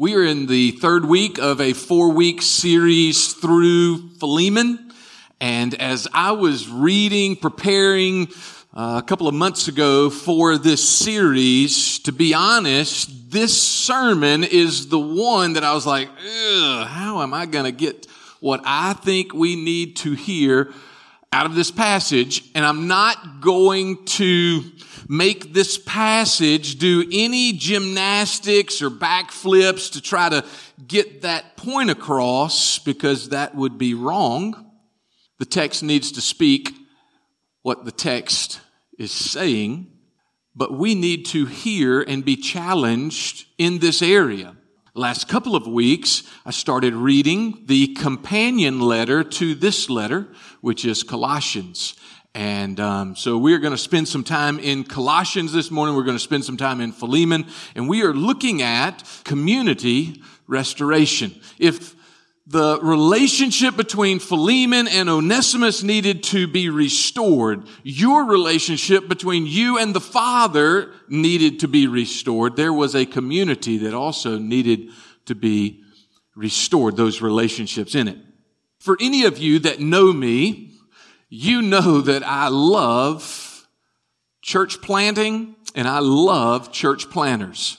We 0.00 0.14
are 0.14 0.24
in 0.24 0.46
the 0.46 0.70
third 0.70 1.04
week 1.04 1.36
of 1.38 1.60
a 1.60 1.74
four 1.74 2.08
week 2.12 2.40
series 2.40 3.34
through 3.34 4.08
Philemon. 4.14 4.94
And 5.42 5.74
as 5.74 6.08
I 6.14 6.32
was 6.32 6.70
reading, 6.70 7.36
preparing 7.36 8.28
uh, 8.72 9.02
a 9.04 9.06
couple 9.06 9.28
of 9.28 9.34
months 9.34 9.68
ago 9.68 10.08
for 10.08 10.56
this 10.56 10.88
series, 10.88 11.98
to 11.98 12.12
be 12.12 12.32
honest, 12.32 13.30
this 13.30 13.62
sermon 13.62 14.42
is 14.42 14.88
the 14.88 14.98
one 14.98 15.52
that 15.52 15.64
I 15.64 15.74
was 15.74 15.84
like, 15.84 16.08
how 16.16 17.20
am 17.20 17.34
I 17.34 17.44
going 17.44 17.66
to 17.66 17.70
get 17.70 18.06
what 18.40 18.62
I 18.64 18.94
think 18.94 19.34
we 19.34 19.54
need 19.54 19.96
to 19.96 20.14
hear 20.14 20.72
out 21.30 21.44
of 21.44 21.54
this 21.54 21.70
passage? 21.70 22.50
And 22.54 22.64
I'm 22.64 22.88
not 22.88 23.42
going 23.42 24.02
to 24.06 24.62
make 25.10 25.52
this 25.52 25.76
passage 25.76 26.78
do 26.78 27.04
any 27.10 27.52
gymnastics 27.52 28.80
or 28.80 28.88
backflips 28.88 29.90
to 29.90 30.00
try 30.00 30.28
to 30.28 30.44
get 30.86 31.22
that 31.22 31.56
point 31.56 31.90
across 31.90 32.78
because 32.78 33.30
that 33.30 33.52
would 33.56 33.76
be 33.76 33.92
wrong. 33.92 34.70
The 35.40 35.46
text 35.46 35.82
needs 35.82 36.12
to 36.12 36.20
speak 36.20 36.72
what 37.62 37.84
the 37.84 37.90
text 37.90 38.60
is 39.00 39.10
saying, 39.10 39.90
but 40.54 40.78
we 40.78 40.94
need 40.94 41.26
to 41.26 41.44
hear 41.44 42.02
and 42.02 42.24
be 42.24 42.36
challenged 42.36 43.46
in 43.58 43.80
this 43.80 44.02
area. 44.02 44.54
Last 44.94 45.28
couple 45.28 45.56
of 45.56 45.66
weeks, 45.66 46.22
I 46.46 46.52
started 46.52 46.94
reading 46.94 47.64
the 47.66 47.94
companion 47.94 48.78
letter 48.78 49.24
to 49.24 49.56
this 49.56 49.90
letter, 49.90 50.28
which 50.60 50.84
is 50.84 51.02
Colossians. 51.02 51.96
And 52.34 52.78
um, 52.78 53.16
so 53.16 53.36
we 53.36 53.54
are 53.54 53.58
going 53.58 53.72
to 53.72 53.78
spend 53.78 54.06
some 54.06 54.22
time 54.22 54.58
in 54.58 54.84
Colossians 54.84 55.52
this 55.52 55.70
morning. 55.70 55.96
We're 55.96 56.04
going 56.04 56.16
to 56.16 56.22
spend 56.22 56.44
some 56.44 56.56
time 56.56 56.80
in 56.80 56.92
Philemon, 56.92 57.46
and 57.74 57.88
we 57.88 58.02
are 58.02 58.14
looking 58.14 58.62
at 58.62 59.02
community 59.24 60.22
restoration. 60.46 61.34
If 61.58 61.96
the 62.50 62.80
relationship 62.82 63.76
between 63.76 64.18
Philemon 64.18 64.88
and 64.88 65.08
Onesimus 65.08 65.84
needed 65.84 66.24
to 66.24 66.48
be 66.48 66.68
restored. 66.68 67.62
Your 67.84 68.24
relationship 68.24 69.06
between 69.08 69.46
you 69.46 69.78
and 69.78 69.94
the 69.94 70.00
Father 70.00 70.90
needed 71.08 71.60
to 71.60 71.68
be 71.68 71.86
restored. 71.86 72.56
There 72.56 72.72
was 72.72 72.96
a 72.96 73.06
community 73.06 73.78
that 73.78 73.94
also 73.94 74.36
needed 74.36 74.88
to 75.26 75.36
be 75.36 75.84
restored, 76.34 76.96
those 76.96 77.22
relationships 77.22 77.94
in 77.94 78.08
it. 78.08 78.18
For 78.80 78.96
any 79.00 79.24
of 79.26 79.38
you 79.38 79.60
that 79.60 79.78
know 79.78 80.12
me, 80.12 80.69
you 81.30 81.62
know 81.62 82.00
that 82.00 82.26
I 82.26 82.48
love 82.48 83.68
church 84.42 84.82
planting 84.82 85.54
and 85.74 85.86
I 85.86 86.00
love 86.00 86.72
church 86.72 87.08
planters. 87.08 87.78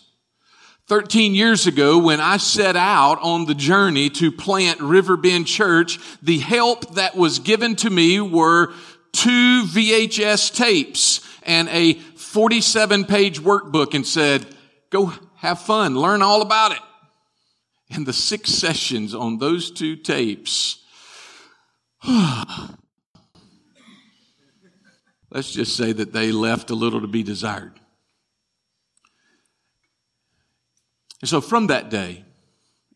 13 0.87 1.35
years 1.35 1.67
ago, 1.67 1.99
when 1.99 2.19
I 2.19 2.37
set 2.37 2.75
out 2.75 3.19
on 3.21 3.45
the 3.45 3.55
journey 3.55 4.09
to 4.11 4.31
plant 4.31 4.79
Riverbend 4.81 5.47
Church, 5.47 5.99
the 6.21 6.39
help 6.39 6.95
that 6.95 7.15
was 7.15 7.39
given 7.39 7.75
to 7.77 7.89
me 7.89 8.19
were 8.19 8.73
two 9.13 9.63
VHS 9.63 10.55
tapes 10.55 11.21
and 11.43 11.69
a 11.69 11.93
47 11.93 13.05
page 13.05 13.41
workbook 13.41 13.93
and 13.93 14.05
said, 14.05 14.45
go 14.89 15.13
have 15.35 15.59
fun, 15.59 15.95
learn 15.95 16.21
all 16.21 16.41
about 16.41 16.71
it. 16.71 16.79
And 17.89 18.05
the 18.05 18.13
six 18.13 18.51
sessions 18.51 19.13
on 19.13 19.37
those 19.37 19.71
two 19.71 19.97
tapes, 19.97 20.83
let's 25.31 25.51
just 25.51 25.75
say 25.75 25.93
that 25.93 26.11
they 26.11 26.31
left 26.31 26.69
a 26.69 26.75
little 26.75 27.01
to 27.01 27.07
be 27.07 27.23
desired. 27.23 27.79
And 31.21 31.29
so 31.29 31.39
from 31.39 31.67
that 31.67 31.89
day, 31.89 32.25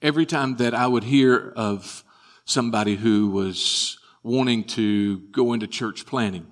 every 0.01 0.25
time 0.25 0.57
that 0.57 0.73
I 0.73 0.87
would 0.87 1.03
hear 1.03 1.53
of 1.55 2.03
somebody 2.43 2.95
who 2.95 3.29
was 3.29 3.97
wanting 4.23 4.63
to 4.63 5.19
go 5.31 5.53
into 5.53 5.67
church 5.67 6.05
planting, 6.05 6.47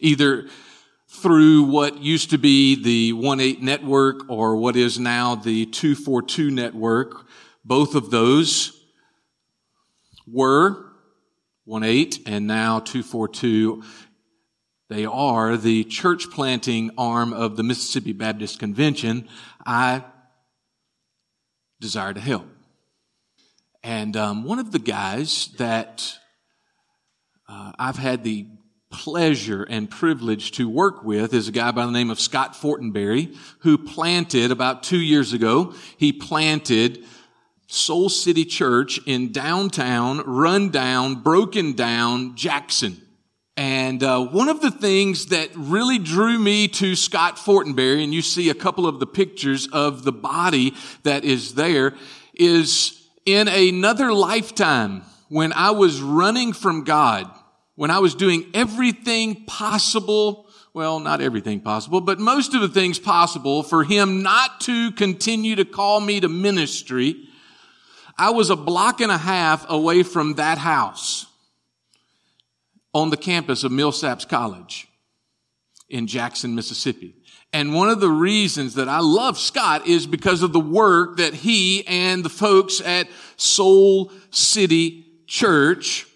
either 0.00 0.48
through 1.08 1.62
what 1.62 2.02
used 2.02 2.30
to 2.30 2.38
be 2.38 2.82
the 2.82 3.12
1-8 3.12 3.60
network 3.60 4.28
or 4.28 4.56
what 4.56 4.76
is 4.76 4.98
now 4.98 5.36
the 5.36 5.66
242 5.66 6.50
network, 6.50 7.26
both 7.64 7.94
of 7.94 8.10
those 8.10 8.72
were 10.26 10.84
1-8 11.66 12.22
and 12.26 12.46
now 12.46 12.80
242 12.80 13.82
they 14.88 15.04
are 15.04 15.56
the 15.56 15.84
church 15.84 16.30
planting 16.30 16.90
arm 16.96 17.32
of 17.32 17.56
the 17.56 17.62
Mississippi 17.62 18.12
Baptist 18.12 18.58
Convention. 18.58 19.28
I 19.64 20.04
desire 21.80 22.14
to 22.14 22.20
help. 22.20 22.46
And 23.82 24.16
um, 24.16 24.44
one 24.44 24.58
of 24.58 24.72
the 24.72 24.78
guys 24.78 25.48
that 25.58 26.18
uh, 27.48 27.72
I've 27.78 27.98
had 27.98 28.24
the 28.24 28.46
pleasure 28.90 29.62
and 29.64 29.90
privilege 29.90 30.52
to 30.52 30.68
work 30.68 31.04
with 31.04 31.34
is 31.34 31.48
a 31.48 31.52
guy 31.52 31.70
by 31.70 31.84
the 31.84 31.92
name 31.92 32.10
of 32.10 32.20
Scott 32.20 32.54
Fortenberry, 32.54 33.36
who 33.60 33.76
planted 33.76 34.50
about 34.50 34.82
two 34.82 35.00
years 35.00 35.32
ago. 35.32 35.74
He 35.96 36.12
planted 36.12 37.04
Soul 37.66 38.08
City 38.08 38.44
Church 38.44 39.00
in 39.06 39.32
downtown, 39.32 40.20
run 40.20 40.70
down, 40.70 41.22
broken 41.22 41.72
down 41.72 42.36
Jackson. 42.36 43.05
And 43.56 44.02
uh, 44.02 44.26
one 44.26 44.50
of 44.50 44.60
the 44.60 44.70
things 44.70 45.26
that 45.26 45.48
really 45.54 45.98
drew 45.98 46.38
me 46.38 46.68
to 46.68 46.94
Scott 46.94 47.36
Fortenberry, 47.36 48.04
and 48.04 48.12
you 48.12 48.20
see 48.20 48.50
a 48.50 48.54
couple 48.54 48.86
of 48.86 49.00
the 49.00 49.06
pictures 49.06 49.66
of 49.72 50.04
the 50.04 50.12
body 50.12 50.74
that 51.04 51.24
is 51.24 51.54
there, 51.54 51.94
is 52.34 53.02
in 53.24 53.48
another 53.48 54.12
lifetime 54.12 55.02
when 55.28 55.54
I 55.54 55.70
was 55.70 56.02
running 56.02 56.52
from 56.52 56.84
God, 56.84 57.30
when 57.76 57.90
I 57.90 57.98
was 57.98 58.14
doing 58.14 58.44
everything 58.52 59.46
possible, 59.46 60.50
well, 60.74 61.00
not 61.00 61.22
everything 61.22 61.60
possible, 61.60 62.02
but 62.02 62.18
most 62.18 62.54
of 62.54 62.60
the 62.60 62.68
things 62.68 62.98
possible 62.98 63.62
for 63.62 63.84
Him 63.84 64.22
not 64.22 64.60
to 64.62 64.92
continue 64.92 65.56
to 65.56 65.64
call 65.64 66.00
me 66.00 66.20
to 66.20 66.28
ministry, 66.28 67.26
I 68.18 68.30
was 68.30 68.50
a 68.50 68.56
block 68.56 69.00
and 69.00 69.10
a 69.10 69.18
half 69.18 69.64
away 69.70 70.02
from 70.02 70.34
that 70.34 70.58
house 70.58 71.25
on 72.96 73.10
the 73.10 73.16
campus 73.16 73.62
of 73.62 73.70
Millsaps 73.70 74.26
College 74.26 74.88
in 75.90 76.06
Jackson, 76.06 76.54
Mississippi. 76.54 77.14
And 77.52 77.74
one 77.74 77.90
of 77.90 78.00
the 78.00 78.08
reasons 78.08 78.74
that 78.76 78.88
I 78.88 79.00
love 79.00 79.38
Scott 79.38 79.86
is 79.86 80.06
because 80.06 80.42
of 80.42 80.54
the 80.54 80.60
work 80.60 81.18
that 81.18 81.34
he 81.34 81.86
and 81.86 82.24
the 82.24 82.30
folks 82.30 82.80
at 82.80 83.06
Soul 83.36 84.10
City 84.30 85.04
Church 85.26 86.06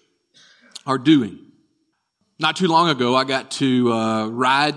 are 0.87 0.97
doing. 0.97 1.37
Not 2.39 2.55
too 2.55 2.67
long 2.67 2.89
ago, 2.89 3.15
I 3.15 3.25
got 3.25 3.51
to 3.51 3.93
uh, 3.93 4.27
ride 4.29 4.73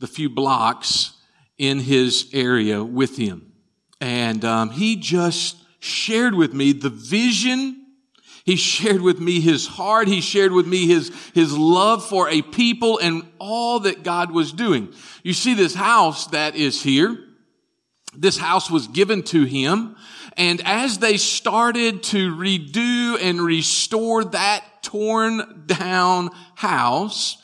the 0.00 0.08
few 0.08 0.28
blocks 0.28 1.12
in 1.56 1.78
his 1.78 2.30
area 2.32 2.82
with 2.82 3.16
him. 3.16 3.52
And 4.00 4.44
um, 4.44 4.70
he 4.70 4.96
just 4.96 5.56
shared 5.78 6.34
with 6.34 6.52
me 6.52 6.72
the 6.72 6.90
vision 6.90 7.77
he 8.48 8.56
shared 8.56 9.02
with 9.02 9.20
me 9.20 9.40
his 9.40 9.66
heart. 9.66 10.08
He 10.08 10.22
shared 10.22 10.52
with 10.52 10.66
me 10.66 10.86
his, 10.86 11.12
his 11.34 11.54
love 11.54 12.08
for 12.08 12.30
a 12.30 12.40
people 12.40 12.96
and 12.98 13.30
all 13.38 13.80
that 13.80 14.02
God 14.02 14.30
was 14.30 14.52
doing. 14.52 14.88
You 15.22 15.34
see 15.34 15.52
this 15.52 15.74
house 15.74 16.28
that 16.28 16.56
is 16.56 16.82
here. 16.82 17.22
This 18.16 18.38
house 18.38 18.70
was 18.70 18.88
given 18.88 19.22
to 19.24 19.44
him. 19.44 19.96
And 20.38 20.62
as 20.64 20.96
they 20.96 21.18
started 21.18 22.02
to 22.04 22.34
redo 22.34 23.20
and 23.20 23.42
restore 23.42 24.24
that 24.24 24.64
torn 24.80 25.64
down 25.66 26.30
house, 26.54 27.36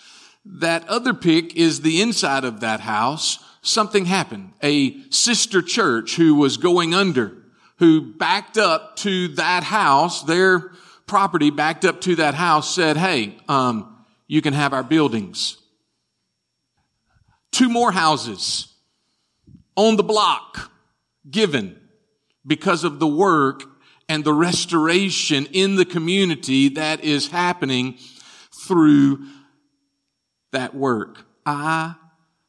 that 0.47 0.89
other 0.89 1.13
pic 1.13 1.55
is 1.55 1.83
the 1.83 2.01
inside 2.01 2.45
of 2.45 2.61
that 2.61 2.81
house. 2.81 3.45
Something 3.61 4.07
happened. 4.07 4.55
A 4.63 5.03
sister 5.11 5.61
church 5.61 6.17
who 6.17 6.35
was 6.35 6.57
going 6.57 6.95
under, 6.95 7.37
who 7.77 8.01
backed 8.15 8.57
up 8.57 8.97
to 8.97 9.29
that 9.35 9.65
house, 9.65 10.23
their 10.23 10.71
property 11.07 11.51
backed 11.51 11.85
up 11.85 12.01
to 12.03 12.17
that 12.17 12.35
house 12.35 12.75
said, 12.75 12.97
Hey, 12.97 13.37
um, 13.49 14.05
you 14.27 14.43
can 14.43 14.55
have 14.55 14.73
our 14.73 14.83
buildings. 14.83 15.59
Two 17.53 17.69
more 17.69 17.93
houses 17.93 18.69
on 19.77 19.97
the 19.97 20.03
block 20.03 20.71
given 21.31 21.79
because 22.47 22.85
of 22.85 22.99
the 22.99 23.07
work 23.07 23.63
and 24.09 24.25
the 24.25 24.33
restoration 24.33 25.47
in 25.53 25.77
the 25.77 25.85
community 25.85 26.69
that 26.71 27.03
is 27.05 27.29
happening 27.29 27.97
through 28.67 29.27
that 30.53 30.75
work. 30.75 31.27
I 31.47 31.95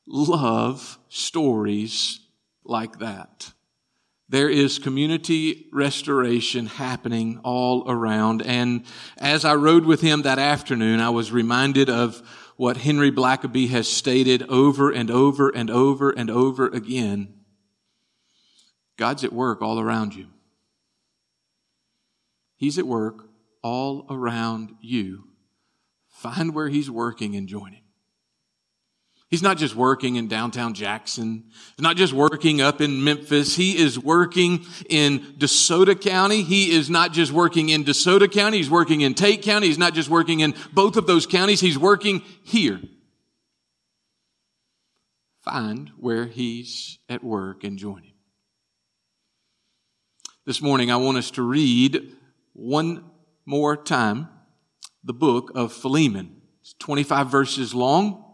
love 0.08 0.98
stories 1.10 2.20
like 2.64 3.00
that. 3.00 3.54
There 4.28 4.50
is 4.50 4.80
community 4.80 5.68
restoration 5.72 6.66
happening 6.66 7.40
all 7.44 7.90
around. 7.90 8.42
And 8.42 8.86
as 9.18 9.46
I 9.46 9.54
rode 9.56 9.86
with 9.86 10.02
him 10.02 10.24
that 10.24 10.40
afternoon, 10.40 11.00
I 11.00 11.10
was 11.12 11.32
reminded 11.32 11.90
of 11.90 12.24
what 12.58 12.78
Henry 12.78 13.12
Blackaby 13.12 13.70
has 13.70 13.88
stated 13.88 14.44
over 14.50 14.90
and 14.90 15.12
over 15.12 15.50
and 15.50 15.70
over 15.70 16.10
and 16.10 16.32
over 16.32 16.68
again. 16.68 17.34
God's 18.98 19.24
at 19.24 19.34
work 19.34 19.62
all 19.62 19.80
around 19.80 20.16
you. 20.16 20.28
He's 22.56 22.80
at 22.80 22.88
work 22.88 23.30
all 23.62 24.08
around 24.10 24.76
you. 24.82 25.26
Find 26.08 26.56
where 26.56 26.70
He's 26.70 26.90
working 26.90 27.36
and 27.36 27.48
join 27.48 27.74
Him. 27.74 27.85
He's 29.36 29.44
not 29.44 29.58
just 29.58 29.76
working 29.76 30.16
in 30.16 30.30
downtown 30.30 30.74
Jackson. 30.74 31.44
He's 31.76 31.84
not 31.84 31.98
just 31.98 32.14
working 32.14 32.62
up 32.62 32.80
in 32.80 33.04
Memphis. 33.04 33.54
He 33.54 33.78
is 33.78 34.00
working 34.00 34.66
in 34.88 35.20
DeSoto 35.20 36.00
County. 36.00 36.42
He 36.42 36.72
is 36.72 36.90
not 36.90 37.12
just 37.12 37.34
working 37.34 37.68
in 37.68 37.84
DeSoto 37.84 38.32
County. 38.32 38.56
He's 38.56 38.70
working 38.70 39.02
in 39.02 39.14
Tate 39.14 39.42
County. 39.42 39.68
He's 39.68 39.78
not 39.78 39.94
just 39.94 40.08
working 40.08 40.40
in 40.40 40.54
both 40.72 40.96
of 40.96 41.06
those 41.06 41.26
counties. 41.26 41.60
He's 41.60 41.78
working 41.78 42.22
here. 42.46 42.80
Find 45.42 45.92
where 45.98 46.28
he's 46.28 46.98
at 47.10 47.22
work 47.22 47.66
and 47.66 47.78
join 47.78 48.04
him. 48.04 48.16
This 50.46 50.62
morning, 50.62 50.92
I 50.92 50.96
want 50.96 51.18
us 51.18 51.30
to 51.32 51.42
read 51.42 52.16
one 52.54 53.04
more 53.46 53.76
time 53.76 54.30
the 55.04 55.12
book 55.12 55.52
of 55.56 55.74
Philemon. 55.74 56.42
It's 56.62 56.74
25 56.76 57.30
verses 57.30 57.76
long. 57.76 58.25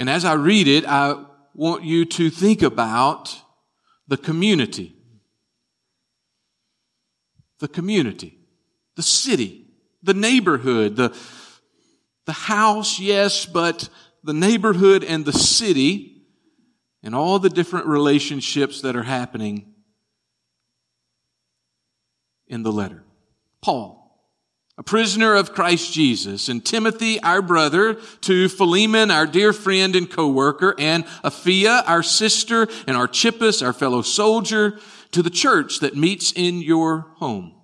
And 0.00 0.08
as 0.08 0.24
I 0.24 0.32
read 0.32 0.66
it, 0.66 0.86
I 0.86 1.22
want 1.54 1.84
you 1.84 2.06
to 2.06 2.30
think 2.30 2.62
about 2.62 3.38
the 4.08 4.16
community. 4.16 4.96
The 7.58 7.68
community, 7.68 8.38
the 8.96 9.02
city, 9.02 9.66
the 10.02 10.14
neighborhood, 10.14 10.96
the, 10.96 11.14
the 12.24 12.32
house, 12.32 12.98
yes, 12.98 13.44
but 13.44 13.90
the 14.24 14.32
neighborhood 14.32 15.04
and 15.04 15.26
the 15.26 15.34
city 15.34 16.22
and 17.02 17.14
all 17.14 17.38
the 17.38 17.50
different 17.50 17.84
relationships 17.84 18.80
that 18.80 18.96
are 18.96 19.02
happening 19.02 19.74
in 22.46 22.62
the 22.62 22.72
letter. 22.72 23.04
Paul 23.60 23.99
a 24.80 24.82
prisoner 24.82 25.34
of 25.34 25.52
Christ 25.52 25.92
Jesus, 25.92 26.48
and 26.48 26.64
Timothy, 26.64 27.20
our 27.22 27.42
brother, 27.42 28.00
to 28.22 28.48
Philemon, 28.48 29.10
our 29.10 29.26
dear 29.26 29.52
friend 29.52 29.94
and 29.94 30.10
co-worker, 30.10 30.74
and 30.78 31.04
Apphia, 31.22 31.82
our 31.86 32.02
sister, 32.02 32.66
and 32.86 32.96
Archippus, 32.96 33.60
our 33.60 33.74
fellow 33.74 34.00
soldier, 34.00 34.78
to 35.12 35.22
the 35.22 35.28
church 35.28 35.80
that 35.80 35.98
meets 35.98 36.32
in 36.32 36.62
your 36.62 37.00
home. 37.16 37.54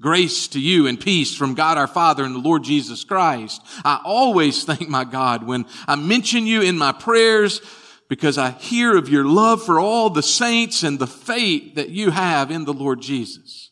Grace 0.00 0.46
to 0.48 0.60
you 0.60 0.86
and 0.86 1.00
peace 1.00 1.34
from 1.34 1.54
God 1.54 1.78
our 1.78 1.88
Father 1.88 2.22
and 2.22 2.36
the 2.36 2.38
Lord 2.38 2.62
Jesus 2.62 3.02
Christ. 3.02 3.60
I 3.84 4.00
always 4.04 4.62
thank 4.64 4.88
my 4.88 5.02
God 5.02 5.44
when 5.44 5.66
I 5.88 5.96
mention 5.96 6.46
you 6.46 6.62
in 6.62 6.78
my 6.78 6.92
prayers 6.92 7.60
because 8.08 8.38
I 8.38 8.52
hear 8.52 8.96
of 8.96 9.08
your 9.08 9.24
love 9.24 9.64
for 9.64 9.80
all 9.80 10.10
the 10.10 10.22
saints 10.22 10.84
and 10.84 11.00
the 11.00 11.08
faith 11.08 11.74
that 11.74 11.88
you 11.88 12.10
have 12.10 12.52
in 12.52 12.66
the 12.66 12.72
Lord 12.72 13.00
Jesus. 13.00 13.70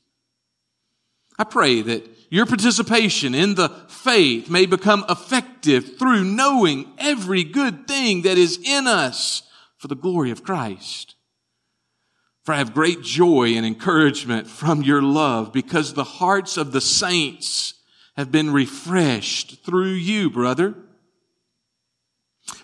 I 1.39 1.45
pray 1.45 1.83
that 1.83 2.17
your 2.31 2.47
participation 2.47 3.35
in 3.35 3.57
the 3.57 3.69
faith 3.89 4.49
may 4.49 4.65
become 4.65 5.05
effective 5.09 5.99
through 5.99 6.25
knowing 6.25 6.87
every 6.97 7.43
good 7.43 7.89
thing 7.89 8.23
that 8.23 8.39
is 8.39 8.59
in 8.65 8.87
us 8.87 9.43
for 9.77 9.89
the 9.89 9.97
glory 9.97 10.31
of 10.31 10.45
Christ. 10.45 11.17
For 12.45 12.53
I 12.55 12.59
have 12.59 12.73
great 12.73 13.03
joy 13.03 13.55
and 13.55 13.67
encouragement 13.67 14.47
from 14.47 14.83
your 14.83 15.03
love 15.03 15.53
because 15.53 15.93
the 15.93 16.05
hearts 16.05 16.57
of 16.57 16.73
the 16.73 16.81
saints 16.81 17.75
have 18.17 18.31
been 18.31 18.53
refreshed 18.53 19.65
through 19.65 19.93
you, 19.93 20.31
brother. 20.31 20.75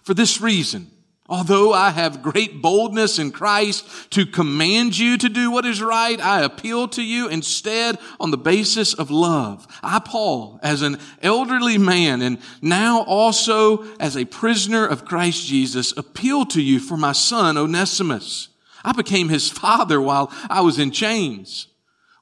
For 0.02 0.14
this 0.14 0.40
reason, 0.40 0.90
Although 1.28 1.72
I 1.72 1.90
have 1.90 2.22
great 2.22 2.62
boldness 2.62 3.18
in 3.18 3.32
Christ 3.32 4.10
to 4.10 4.26
command 4.26 4.96
you 4.96 5.18
to 5.18 5.28
do 5.28 5.50
what 5.50 5.66
is 5.66 5.82
right, 5.82 6.20
I 6.20 6.42
appeal 6.42 6.86
to 6.88 7.02
you 7.02 7.28
instead 7.28 7.98
on 8.20 8.30
the 8.30 8.38
basis 8.38 8.94
of 8.94 9.10
love. 9.10 9.66
I, 9.82 9.98
Paul, 9.98 10.60
as 10.62 10.82
an 10.82 10.98
elderly 11.22 11.78
man 11.78 12.22
and 12.22 12.38
now 12.62 13.02
also 13.02 13.84
as 13.98 14.16
a 14.16 14.24
prisoner 14.24 14.86
of 14.86 15.04
Christ 15.04 15.46
Jesus, 15.46 15.92
appeal 15.96 16.44
to 16.46 16.62
you 16.62 16.78
for 16.78 16.96
my 16.96 17.12
son 17.12 17.56
Onesimus. 17.56 18.48
I 18.84 18.92
became 18.92 19.28
his 19.28 19.50
father 19.50 20.00
while 20.00 20.32
I 20.48 20.60
was 20.60 20.78
in 20.78 20.92
chains. 20.92 21.66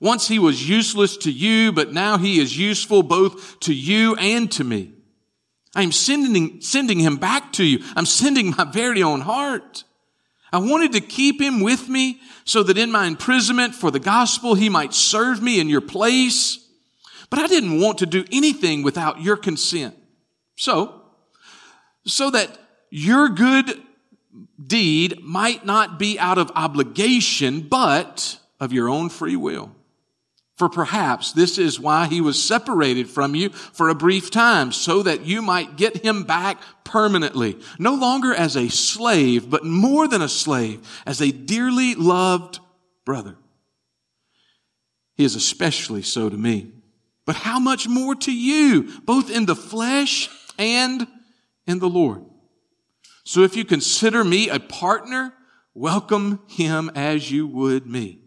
Once 0.01 0.29
he 0.29 0.39
was 0.39 0.69
useless 0.69 1.19
to 1.19 1.31
you, 1.31 1.73
but 1.73 1.93
now 1.93 2.17
he 2.17 2.41
is 2.41 2.59
useful 2.59 3.03
both 3.03 3.61
to 3.61 3.75
you 3.75 4.15
and 4.17 4.51
to 4.53 4.65
me. 4.65 4.93
I'm 5.75 5.93
sending, 5.93 6.61
sending 6.61 7.01
him 7.01 7.17
back 7.17 7.53
to 7.55 7.65
you. 7.65 7.85
I'm 7.97 8.07
sending 8.07 8.51
my 8.51 8.65
very 8.65 9.03
own 9.03 9.23
heart. 9.23 9.85
I 10.53 10.59
wanted 10.59 10.93
to 10.93 11.01
keep 11.01 11.41
him 11.41 11.61
with 11.61 11.89
me 11.89 12.21
so 12.45 12.63
that 12.63 12.79
in 12.79 12.93
my 12.93 13.07
imprisonment 13.07 13.75
for 13.75 13.91
the 13.91 13.99
gospel, 13.99 14.55
he 14.55 14.69
might 14.69 14.95
serve 14.95 15.43
me 15.43 15.59
in 15.59 15.69
your 15.69 15.81
place. 15.81 16.65
But 17.29 17.41
I 17.41 17.49
didn't 17.49 17.81
want 17.81 17.99
to 17.99 18.07
do 18.07 18.25
anything 18.31 18.83
without 18.83 19.21
your 19.21 19.37
consent. 19.37 19.97
So, 20.55 21.03
so 22.07 22.31
that 22.31 22.57
your 22.91 23.29
good 23.31 23.83
deed 24.65 25.21
might 25.21 25.67
not 25.67 25.99
be 25.99 26.19
out 26.19 26.39
of 26.39 26.53
obligation, 26.55 27.63
but 27.63 28.39
of 28.61 28.73
your 28.73 28.89
own 28.89 29.09
free 29.09 29.37
will. 29.37 29.75
For 30.57 30.69
perhaps 30.69 31.33
this 31.33 31.59
is 31.59 31.81
why 31.81 32.07
he 32.07 32.21
was 32.21 32.41
separated 32.41 33.11
from 33.11 33.35
you 33.35 33.49
for 33.49 33.89
a 33.89 33.95
brief 33.95 34.31
time, 34.31 34.71
so 34.71 35.03
that 35.03 35.27
you 35.27 35.43
might 35.43 35.77
get 35.77 36.05
him 36.05 36.23
back 36.23 36.61
permanently, 36.85 37.59
no 37.79 37.95
longer 37.95 38.33
as 38.33 38.57
a 38.57 38.69
slave, 38.69 39.51
but 39.51 39.65
more 39.65 40.07
than 40.07 40.23
a 40.23 40.29
slave, 40.29 40.81
as 41.07 41.21
a 41.21 41.33
dearly 41.33 41.97
loved 41.97 42.61
brother. 43.05 43.37
He 45.17 45.25
is 45.25 45.35
especially 45.35 46.03
so 46.03 46.29
to 46.29 46.37
me. 46.37 46.73
But 47.27 47.37
how 47.37 47.59
much 47.59 47.89
more 47.89 48.15
to 48.15 48.33
you, 48.33 49.01
both 49.05 49.31
in 49.31 49.47
the 49.47 49.57
flesh 49.57 50.29
and 50.59 51.07
in 51.67 51.79
the 51.79 51.89
Lord? 51.89 52.25
So 53.25 53.43
if 53.43 53.57
you 53.57 53.65
consider 53.65 54.23
me 54.23 54.51
a 54.51 54.61
partner, 54.61 55.33
welcome 55.73 56.41
him 56.49 56.91
as 56.95 57.31
you 57.31 57.47
would 57.47 57.87
me. 57.87 58.24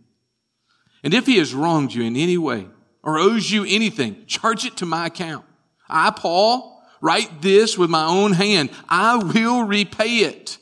And 1.08 1.14
if 1.14 1.26
he 1.26 1.38
has 1.38 1.54
wronged 1.54 1.94
you 1.94 2.04
in 2.04 2.18
any 2.18 2.38
way 2.38 2.68
or 3.02 3.18
owes 3.18 3.50
you 3.50 3.64
anything, 3.64 4.26
charge 4.26 4.66
it 4.66 4.76
to 4.76 4.86
my 4.86 5.06
account. 5.06 5.46
I, 5.88 6.12
Paul, 6.12 6.84
write 7.00 7.42
this 7.42 7.78
with 7.78 7.90
my 7.90 8.04
own 8.04 8.34
hand. 8.34 8.72
I 8.90 9.16
will 9.16 9.64
repay 9.64 10.18
it. 10.18 10.58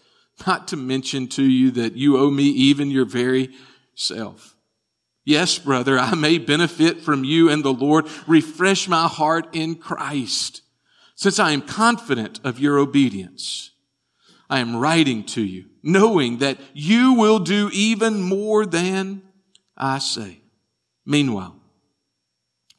Not 0.46 0.68
to 0.68 0.78
mention 0.78 1.26
to 1.30 1.44
you 1.44 1.72
that 1.72 1.96
you 1.96 2.20
owe 2.20 2.30
me 2.30 2.44
even 2.44 2.92
your 2.92 3.06
very 3.06 3.56
self. 3.96 4.56
Yes, 5.24 5.58
brother, 5.58 5.98
I 5.98 6.14
may 6.14 6.38
benefit 6.38 7.02
from 7.02 7.24
you 7.24 7.50
and 7.50 7.64
the 7.64 7.74
Lord. 7.74 8.06
Refresh 8.28 8.88
my 8.88 9.08
heart 9.08 9.48
in 9.52 9.74
Christ. 9.74 10.62
Since 11.16 11.40
I 11.40 11.54
am 11.54 11.64
confident 11.64 12.40
of 12.44 12.60
your 12.60 12.78
obedience, 12.78 13.72
I 14.48 14.60
am 14.60 14.76
writing 14.76 15.24
to 15.24 15.42
you, 15.42 15.66
knowing 15.82 16.38
that 16.38 16.60
you 16.76 17.14
will 17.14 17.40
do 17.40 17.72
even 17.74 18.22
more 18.22 18.68
than 18.68 19.24
I 19.78 20.00
say. 20.00 20.40
Meanwhile, 21.06 21.56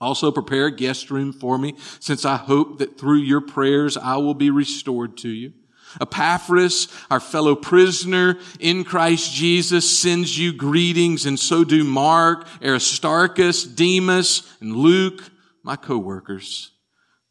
also 0.00 0.30
prepare 0.30 0.66
a 0.66 0.74
guest 0.74 1.10
room 1.10 1.32
for 1.32 1.58
me, 1.58 1.74
since 2.00 2.24
I 2.24 2.36
hope 2.36 2.78
that 2.78 2.98
through 2.98 3.18
your 3.18 3.40
prayers 3.40 3.96
I 3.96 4.16
will 4.16 4.34
be 4.34 4.50
restored 4.50 5.16
to 5.18 5.28
you. 5.28 5.52
Epaphras, 6.00 6.88
our 7.10 7.20
fellow 7.20 7.54
prisoner 7.54 8.38
in 8.58 8.84
Christ 8.84 9.32
Jesus, 9.32 9.88
sends 9.98 10.38
you 10.38 10.52
greetings, 10.52 11.24
and 11.24 11.38
so 11.38 11.64
do 11.64 11.84
Mark, 11.84 12.46
Aristarchus, 12.62 13.64
Demas, 13.64 14.52
and 14.60 14.76
Luke, 14.76 15.22
my 15.62 15.76
co-workers. 15.76 16.72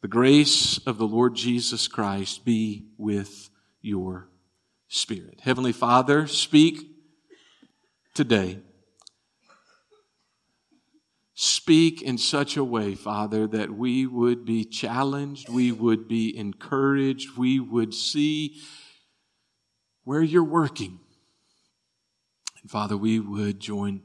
The 0.02 0.08
grace 0.08 0.78
of 0.86 0.98
the 0.98 1.06
Lord 1.06 1.34
Jesus 1.34 1.86
Christ 1.86 2.44
be 2.44 2.86
with 2.96 3.50
your 3.80 4.28
spirit. 4.88 5.40
Heavenly 5.42 5.72
Father, 5.72 6.26
speak 6.26 6.88
today 8.14 8.60
speak 11.38 12.00
in 12.00 12.16
such 12.16 12.56
a 12.56 12.64
way, 12.64 12.94
Father, 12.94 13.46
that 13.46 13.70
we 13.70 14.06
would 14.06 14.46
be 14.46 14.64
challenged, 14.64 15.50
we 15.50 15.70
would 15.70 16.08
be 16.08 16.34
encouraged, 16.34 17.36
we 17.36 17.60
would 17.60 17.92
see 17.92 18.56
where 20.02 20.22
you're 20.22 20.42
working. 20.42 20.98
And 22.62 22.70
Father, 22.70 22.96
we 22.96 23.20
would 23.20 23.60
join 23.60 24.00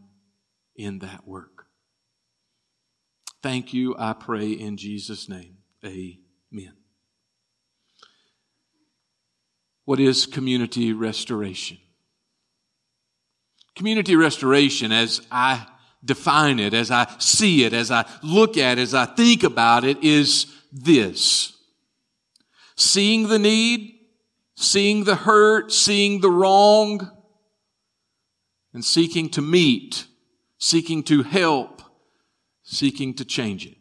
in 0.76 1.00
that 1.00 1.26
work. 1.26 1.68
Thank 3.42 3.74
you, 3.74 3.96
I 3.98 4.12
pray 4.12 4.52
in 4.52 4.76
Jesus' 4.76 5.30
name. 5.30 5.60
Amen. 5.86 6.74
What 9.86 10.02
is 10.02 10.26
community 10.26 10.92
restoration? 10.92 11.78
Community 13.74 14.18
restoration, 14.18 14.92
as 14.92 15.22
I 15.32 15.66
define 16.04 16.60
it, 16.60 16.74
as 16.74 16.92
I 16.92 17.08
see 17.20 17.64
it, 17.64 17.74
as 17.74 17.92
I 17.92 18.06
look 18.24 18.58
at 18.58 18.78
it, 18.78 18.82
as 18.82 18.94
I 18.94 19.06
think 19.06 19.44
about 19.44 19.84
it, 19.84 20.04
is 20.04 20.48
this. 20.72 21.58
Seeing 22.76 23.28
the 23.28 23.40
need, 23.40 24.00
seeing 24.56 25.04
the 25.04 25.16
hurt, 25.16 25.72
seeing 25.72 26.22
the 26.22 26.32
wrong, 26.32 27.12
and 28.74 28.84
seeking 28.84 29.30
to 29.30 29.42
meet, 29.42 30.06
seeking 30.58 31.04
to 31.04 31.24
help, 31.24 31.82
seeking 32.64 33.14
to 33.16 33.26
change 33.26 33.66
it. 33.66 33.78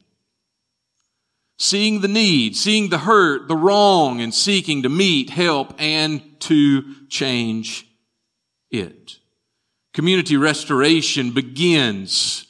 Seeing 1.58 2.00
the 2.00 2.08
need, 2.08 2.56
seeing 2.56 2.88
the 2.88 2.98
hurt, 2.98 3.46
the 3.46 3.56
wrong, 3.56 4.20
and 4.20 4.34
seeking 4.34 4.82
to 4.82 4.88
meet, 4.88 5.30
help, 5.30 5.74
and 5.78 6.22
to 6.40 7.06
change 7.08 7.86
it. 8.70 9.19
Community 9.92 10.36
restoration 10.36 11.32
begins 11.32 12.46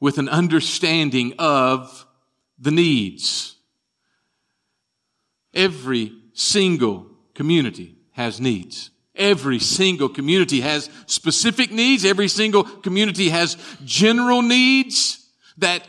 with 0.00 0.18
an 0.18 0.28
understanding 0.28 1.34
of 1.38 2.06
the 2.58 2.70
needs. 2.70 3.56
Every 5.54 6.12
single 6.32 7.06
community 7.34 7.96
has 8.12 8.40
needs. 8.40 8.90
Every 9.14 9.58
single 9.58 10.08
community 10.08 10.60
has 10.60 10.88
specific 11.06 11.72
needs. 11.72 12.04
Every 12.04 12.28
single 12.28 12.62
community 12.62 13.30
has 13.30 13.56
general 13.84 14.42
needs 14.42 15.28
that 15.58 15.86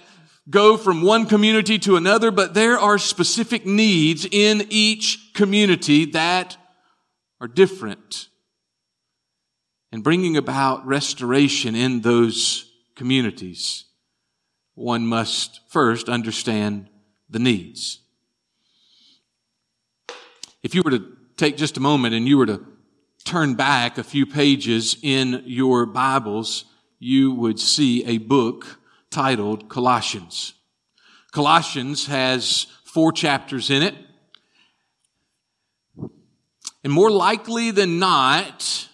go 0.50 0.78
from 0.78 1.04
one 1.04 1.28
community 1.28 1.78
to 1.80 1.96
another, 1.96 2.32
but 2.32 2.56
there 2.56 2.80
are 2.80 2.98
specific 2.98 3.66
needs 3.66 4.26
in 4.30 4.66
each 4.70 5.34
community 5.34 6.06
that 6.06 6.58
are 7.40 7.48
different. 7.48 8.30
And 9.92 10.04
bringing 10.04 10.38
about 10.38 10.86
restoration 10.86 11.76
in 11.76 12.02
those 12.02 12.72
communities, 12.96 13.86
one 14.76 15.06
must 15.06 15.62
first 15.68 16.10
understand 16.10 16.90
the 17.30 17.40
needs. 17.40 18.00
If 20.62 20.76
you 20.76 20.84
were 20.84 20.92
to 20.92 21.18
take 21.38 21.58
just 21.58 21.78
a 21.78 21.80
moment 21.82 22.14
and 22.14 22.28
you 22.28 22.38
were 22.38 22.46
to 22.46 22.66
turn 23.24 23.56
back 23.56 23.98
a 23.98 24.04
few 24.04 24.26
pages 24.26 24.98
in 25.02 25.44
your 25.46 25.86
Bibles, 25.86 26.66
you 27.00 27.32
would 27.34 27.60
see 27.60 28.06
a 28.06 28.18
book 28.18 28.80
titled 29.10 29.70
Colossians. 29.70 30.54
Colossians 31.32 32.08
has 32.08 32.68
four 32.84 33.12
chapters 33.12 33.70
in 33.70 33.84
it. 33.84 33.96
And 36.84 36.92
more 36.92 37.12
likely 37.12 37.72
than 37.72 38.00
not, 38.00 38.89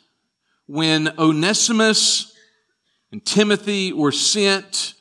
when 0.67 1.13
Onesimus 1.19 2.33
and 3.11 3.23
Timothy 3.25 3.93
were 3.93 4.11
sent 4.11 4.93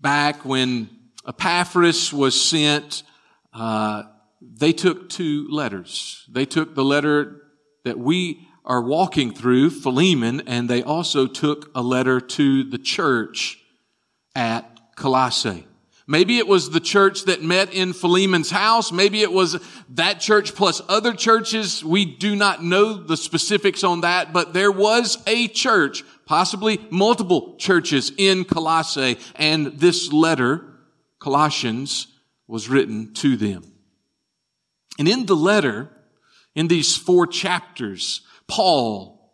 back, 0.00 0.44
when 0.44 0.88
Epaphras 1.26 2.12
was 2.12 2.40
sent, 2.40 3.02
uh, 3.52 4.04
they 4.40 4.72
took 4.72 5.08
two 5.08 5.48
letters. 5.50 6.24
They 6.30 6.44
took 6.44 6.74
the 6.74 6.84
letter 6.84 7.42
that 7.84 7.98
we 7.98 8.46
are 8.64 8.82
walking 8.82 9.32
through, 9.32 9.70
Philemon, 9.70 10.42
and 10.46 10.68
they 10.68 10.82
also 10.82 11.26
took 11.26 11.70
a 11.74 11.82
letter 11.82 12.20
to 12.20 12.64
the 12.64 12.78
church 12.78 13.58
at 14.34 14.80
Colossae. 14.96 15.66
Maybe 16.08 16.38
it 16.38 16.46
was 16.46 16.70
the 16.70 16.78
church 16.78 17.24
that 17.24 17.42
met 17.42 17.74
in 17.74 17.92
Philemon's 17.92 18.50
house. 18.50 18.92
Maybe 18.92 19.22
it 19.22 19.32
was 19.32 19.58
that 19.90 20.20
church 20.20 20.54
plus 20.54 20.80
other 20.88 21.12
churches. 21.12 21.84
We 21.84 22.04
do 22.04 22.36
not 22.36 22.62
know 22.62 22.94
the 22.94 23.16
specifics 23.16 23.82
on 23.82 24.02
that, 24.02 24.32
but 24.32 24.52
there 24.52 24.70
was 24.70 25.18
a 25.26 25.48
church, 25.48 26.04
possibly 26.24 26.78
multiple 26.90 27.56
churches 27.58 28.12
in 28.16 28.44
Colossae, 28.44 29.18
and 29.34 29.78
this 29.80 30.12
letter, 30.12 30.64
Colossians, 31.18 32.06
was 32.46 32.68
written 32.68 33.12
to 33.14 33.36
them. 33.36 33.64
And 35.00 35.08
in 35.08 35.26
the 35.26 35.34
letter, 35.34 35.90
in 36.54 36.68
these 36.68 36.94
four 36.96 37.26
chapters, 37.26 38.20
Paul 38.46 39.32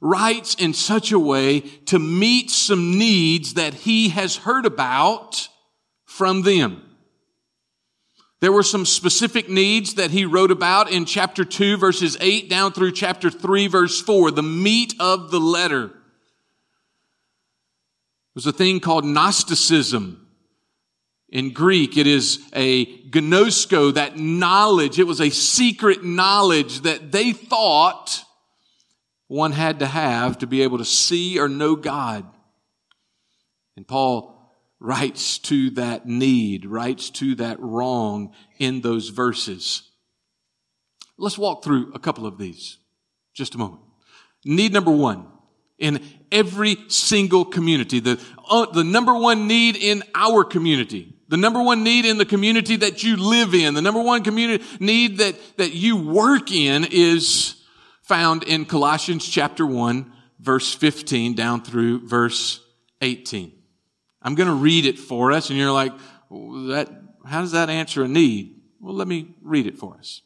writes 0.00 0.54
in 0.54 0.72
such 0.72 1.10
a 1.10 1.18
way 1.18 1.60
to 1.60 1.98
meet 1.98 2.50
some 2.50 2.96
needs 2.96 3.54
that 3.54 3.74
he 3.74 4.10
has 4.10 4.36
heard 4.36 4.66
about 4.66 5.48
from 6.14 6.42
them. 6.42 6.80
There 8.40 8.52
were 8.52 8.62
some 8.62 8.86
specific 8.86 9.48
needs 9.48 9.94
that 9.94 10.12
he 10.12 10.24
wrote 10.24 10.52
about 10.52 10.88
in 10.88 11.06
chapter 11.06 11.44
2 11.44 11.76
verses 11.76 12.16
8 12.20 12.48
down 12.48 12.72
through 12.72 12.92
chapter 12.92 13.30
3 13.30 13.66
verse 13.66 14.00
4, 14.00 14.30
the 14.30 14.42
meat 14.42 14.94
of 15.00 15.32
the 15.32 15.40
letter. 15.40 15.90
was 18.32 18.46
a 18.46 18.52
thing 18.52 18.78
called 18.78 19.04
Gnosticism. 19.04 20.28
In 21.30 21.52
Greek, 21.52 21.96
it 21.96 22.06
is 22.06 22.38
a 22.54 22.86
gnosko, 23.08 23.94
that 23.94 24.16
knowledge. 24.16 25.00
It 25.00 25.08
was 25.08 25.20
a 25.20 25.30
secret 25.30 26.04
knowledge 26.04 26.82
that 26.82 27.10
they 27.10 27.32
thought 27.32 28.22
one 29.26 29.50
had 29.50 29.80
to 29.80 29.86
have 29.86 30.38
to 30.38 30.46
be 30.46 30.62
able 30.62 30.78
to 30.78 30.84
see 30.84 31.40
or 31.40 31.48
know 31.48 31.74
God. 31.74 32.24
And 33.76 33.88
Paul 33.88 34.33
writes 34.84 35.38
to 35.38 35.70
that 35.70 36.06
need, 36.06 36.66
writes 36.66 37.08
to 37.08 37.34
that 37.36 37.58
wrong 37.58 38.34
in 38.58 38.82
those 38.82 39.08
verses. 39.08 39.90
Let's 41.16 41.38
walk 41.38 41.64
through 41.64 41.92
a 41.94 41.98
couple 41.98 42.26
of 42.26 42.36
these. 42.36 42.76
Just 43.32 43.54
a 43.54 43.58
moment. 43.58 43.80
Need 44.44 44.74
number 44.74 44.90
one. 44.90 45.26
In 45.78 46.04
every 46.30 46.76
single 46.88 47.46
community, 47.46 47.98
the, 47.98 48.20
uh, 48.48 48.66
the 48.66 48.84
number 48.84 49.14
one 49.14 49.48
need 49.48 49.76
in 49.76 50.02
our 50.14 50.44
community, 50.44 51.14
the 51.28 51.36
number 51.36 51.62
one 51.62 51.82
need 51.82 52.04
in 52.04 52.18
the 52.18 52.26
community 52.26 52.76
that 52.76 53.02
you 53.02 53.16
live 53.16 53.54
in, 53.54 53.74
the 53.74 53.82
number 53.82 54.02
one 54.02 54.22
community 54.22 54.64
need 54.78 55.18
that, 55.18 55.34
that 55.56 55.72
you 55.72 55.96
work 55.96 56.52
in 56.52 56.86
is 56.90 57.56
found 58.02 58.44
in 58.44 58.66
Colossians 58.66 59.26
chapter 59.26 59.66
1, 59.66 60.12
verse 60.38 60.74
15 60.74 61.34
down 61.34 61.62
through 61.62 62.06
verse 62.06 62.60
18. 63.00 63.63
I'm 64.24 64.34
going 64.34 64.48
to 64.48 64.54
read 64.54 64.86
it 64.86 64.98
for 64.98 65.30
us, 65.32 65.50
and 65.50 65.58
you're 65.58 65.70
like, 65.70 65.92
that, 66.30 66.88
how 67.26 67.42
does 67.42 67.52
that 67.52 67.68
answer 67.68 68.02
a 68.02 68.08
need? 68.08 68.60
Well, 68.80 68.94
let 68.94 69.06
me 69.06 69.34
read 69.42 69.66
it 69.66 69.78
for 69.78 69.94
us. 69.96 70.22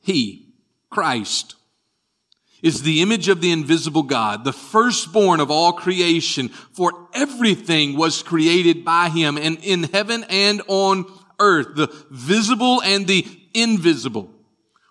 He, 0.00 0.54
Christ, 0.90 1.54
is 2.62 2.82
the 2.82 3.02
image 3.02 3.28
of 3.28 3.42
the 3.42 3.52
invisible 3.52 4.02
God, 4.02 4.44
the 4.44 4.52
firstborn 4.52 5.40
of 5.40 5.50
all 5.50 5.74
creation, 5.74 6.48
for 6.48 7.08
everything 7.12 7.96
was 7.96 8.22
created 8.22 8.84
by 8.84 9.10
him, 9.10 9.36
and 9.36 9.58
in 9.62 9.84
heaven 9.84 10.24
and 10.30 10.62
on 10.66 11.04
earth, 11.38 11.76
the 11.76 11.94
visible 12.10 12.80
and 12.82 13.06
the 13.06 13.26
invisible 13.52 14.33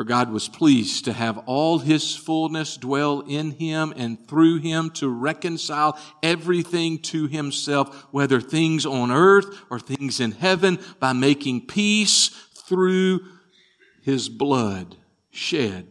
For 0.00 0.04
God 0.04 0.32
was 0.32 0.48
pleased 0.48 1.04
to 1.04 1.12
have 1.12 1.36
all 1.44 1.78
his 1.78 2.16
fullness 2.16 2.78
dwell 2.78 3.20
in 3.20 3.50
him 3.50 3.92
and 3.94 4.18
through 4.26 4.60
him 4.60 4.88
to 4.92 5.10
reconcile 5.10 5.98
everything 6.22 7.00
to 7.00 7.26
himself, 7.26 8.06
whether 8.10 8.40
things 8.40 8.86
on 8.86 9.10
earth 9.10 9.60
or 9.68 9.78
things 9.78 10.18
in 10.18 10.32
heaven, 10.32 10.78
by 11.00 11.12
making 11.12 11.66
peace 11.66 12.28
through 12.28 13.20
his 14.00 14.30
blood 14.30 14.96
shed 15.28 15.86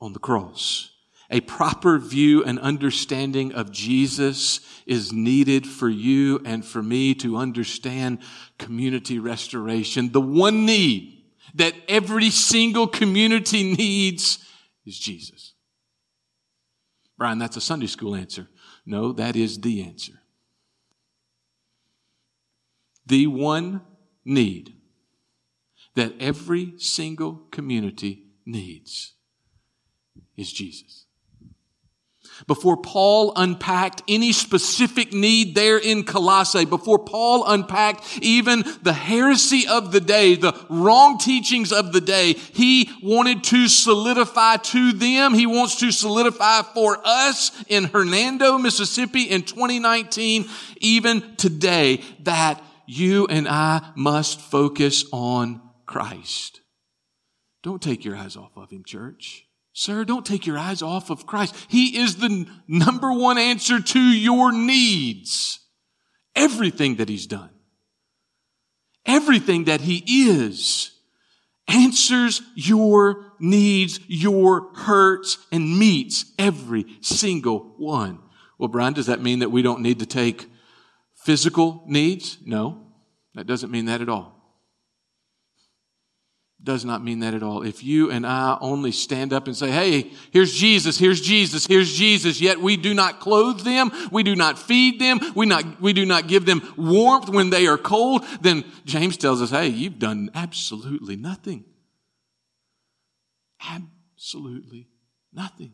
on 0.00 0.14
the 0.14 0.18
cross. 0.18 0.90
A 1.28 1.42
proper 1.42 1.98
view 1.98 2.42
and 2.42 2.58
understanding 2.58 3.52
of 3.52 3.70
Jesus 3.70 4.60
is 4.86 5.12
needed 5.12 5.66
for 5.66 5.90
you 5.90 6.40
and 6.46 6.64
for 6.64 6.82
me 6.82 7.14
to 7.16 7.36
understand 7.36 8.20
community 8.56 9.18
restoration. 9.18 10.12
The 10.12 10.20
one 10.22 10.64
need 10.64 11.21
that 11.54 11.74
every 11.88 12.30
single 12.30 12.86
community 12.86 13.74
needs 13.74 14.38
is 14.86 14.98
Jesus. 14.98 15.54
Brian, 17.18 17.38
that's 17.38 17.56
a 17.56 17.60
Sunday 17.60 17.86
school 17.86 18.14
answer. 18.14 18.48
No, 18.84 19.12
that 19.12 19.36
is 19.36 19.60
the 19.60 19.82
answer. 19.82 20.14
The 23.06 23.26
one 23.26 23.82
need 24.24 24.74
that 25.94 26.14
every 26.18 26.74
single 26.78 27.42
community 27.50 28.24
needs 28.46 29.14
is 30.36 30.52
Jesus. 30.52 31.06
Before 32.46 32.76
Paul 32.76 33.32
unpacked 33.36 34.02
any 34.08 34.32
specific 34.32 35.12
need 35.12 35.54
there 35.54 35.78
in 35.78 36.04
Colossae, 36.04 36.64
before 36.64 36.98
Paul 36.98 37.44
unpacked 37.46 38.18
even 38.22 38.64
the 38.82 38.92
heresy 38.92 39.66
of 39.66 39.92
the 39.92 40.00
day, 40.00 40.34
the 40.34 40.54
wrong 40.68 41.18
teachings 41.18 41.72
of 41.72 41.92
the 41.92 42.00
day, 42.00 42.34
he 42.34 42.90
wanted 43.02 43.44
to 43.44 43.68
solidify 43.68 44.56
to 44.56 44.92
them, 44.92 45.34
he 45.34 45.46
wants 45.46 45.78
to 45.80 45.92
solidify 45.92 46.62
for 46.74 46.98
us 47.04 47.52
in 47.68 47.84
Hernando, 47.84 48.58
Mississippi 48.58 49.22
in 49.22 49.42
2019, 49.42 50.48
even 50.80 51.36
today, 51.36 52.02
that 52.20 52.62
you 52.86 53.26
and 53.26 53.48
I 53.48 53.92
must 53.94 54.40
focus 54.40 55.04
on 55.12 55.60
Christ. 55.86 56.60
Don't 57.62 57.80
take 57.80 58.04
your 58.04 58.16
eyes 58.16 58.36
off 58.36 58.56
of 58.56 58.70
him, 58.70 58.82
church. 58.84 59.46
Sir, 59.72 60.04
don't 60.04 60.26
take 60.26 60.46
your 60.46 60.58
eyes 60.58 60.82
off 60.82 61.10
of 61.10 61.26
Christ. 61.26 61.54
He 61.68 61.98
is 61.98 62.16
the 62.16 62.46
number 62.68 63.12
one 63.12 63.38
answer 63.38 63.80
to 63.80 64.00
your 64.00 64.52
needs. 64.52 65.60
Everything 66.34 66.96
that 66.96 67.08
He's 67.08 67.26
done, 67.26 67.50
everything 69.06 69.64
that 69.64 69.82
He 69.82 70.28
is, 70.28 70.92
answers 71.68 72.42
your 72.54 73.32
needs, 73.38 74.00
your 74.06 74.74
hurts, 74.74 75.38
and 75.50 75.78
meets 75.78 76.32
every 76.38 76.84
single 77.00 77.74
one. 77.78 78.18
Well, 78.58 78.68
Brian, 78.68 78.92
does 78.92 79.06
that 79.06 79.22
mean 79.22 79.40
that 79.40 79.50
we 79.50 79.62
don't 79.62 79.80
need 79.80 79.98
to 80.00 80.06
take 80.06 80.48
physical 81.24 81.84
needs? 81.86 82.38
No, 82.44 82.86
that 83.34 83.46
doesn't 83.46 83.70
mean 83.70 83.86
that 83.86 84.00
at 84.00 84.08
all 84.08 84.41
does 86.64 86.84
not 86.84 87.02
mean 87.02 87.20
that 87.20 87.34
at 87.34 87.42
all. 87.42 87.62
If 87.62 87.82
you 87.82 88.10
and 88.10 88.26
I 88.26 88.56
only 88.60 88.92
stand 88.92 89.32
up 89.32 89.46
and 89.46 89.56
say, 89.56 89.70
hey, 89.70 90.12
here's 90.30 90.52
Jesus, 90.52 90.98
here's 90.98 91.20
Jesus, 91.20 91.66
here's 91.66 91.92
Jesus, 91.92 92.40
yet 92.40 92.60
we 92.60 92.76
do 92.76 92.94
not 92.94 93.20
clothe 93.20 93.60
them, 93.60 93.90
we 94.12 94.22
do 94.22 94.36
not 94.36 94.58
feed 94.58 95.00
them, 95.00 95.20
we, 95.34 95.46
not, 95.46 95.80
we 95.80 95.92
do 95.92 96.06
not 96.06 96.28
give 96.28 96.46
them 96.46 96.62
warmth 96.76 97.28
when 97.28 97.50
they 97.50 97.66
are 97.66 97.78
cold, 97.78 98.24
then 98.40 98.64
James 98.84 99.16
tells 99.16 99.42
us, 99.42 99.50
hey, 99.50 99.68
you've 99.68 99.98
done 99.98 100.30
absolutely 100.34 101.16
nothing. 101.16 101.64
Absolutely 103.68 104.88
nothing. 105.32 105.72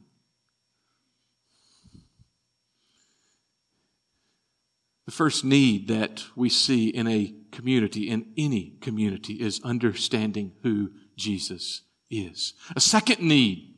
The 5.04 5.12
first 5.12 5.45
need 5.45 5.88
that 5.88 6.25
we 6.37 6.50
see 6.50 6.88
in 6.88 7.07
a 7.07 7.35
community, 7.50 8.08
in 8.08 8.32
any 8.36 8.74
community, 8.80 9.34
is 9.34 9.60
understanding 9.64 10.52
who 10.62 10.90
Jesus 11.16 11.82
is. 12.10 12.54
A 12.76 12.80
second 12.80 13.20
need, 13.20 13.74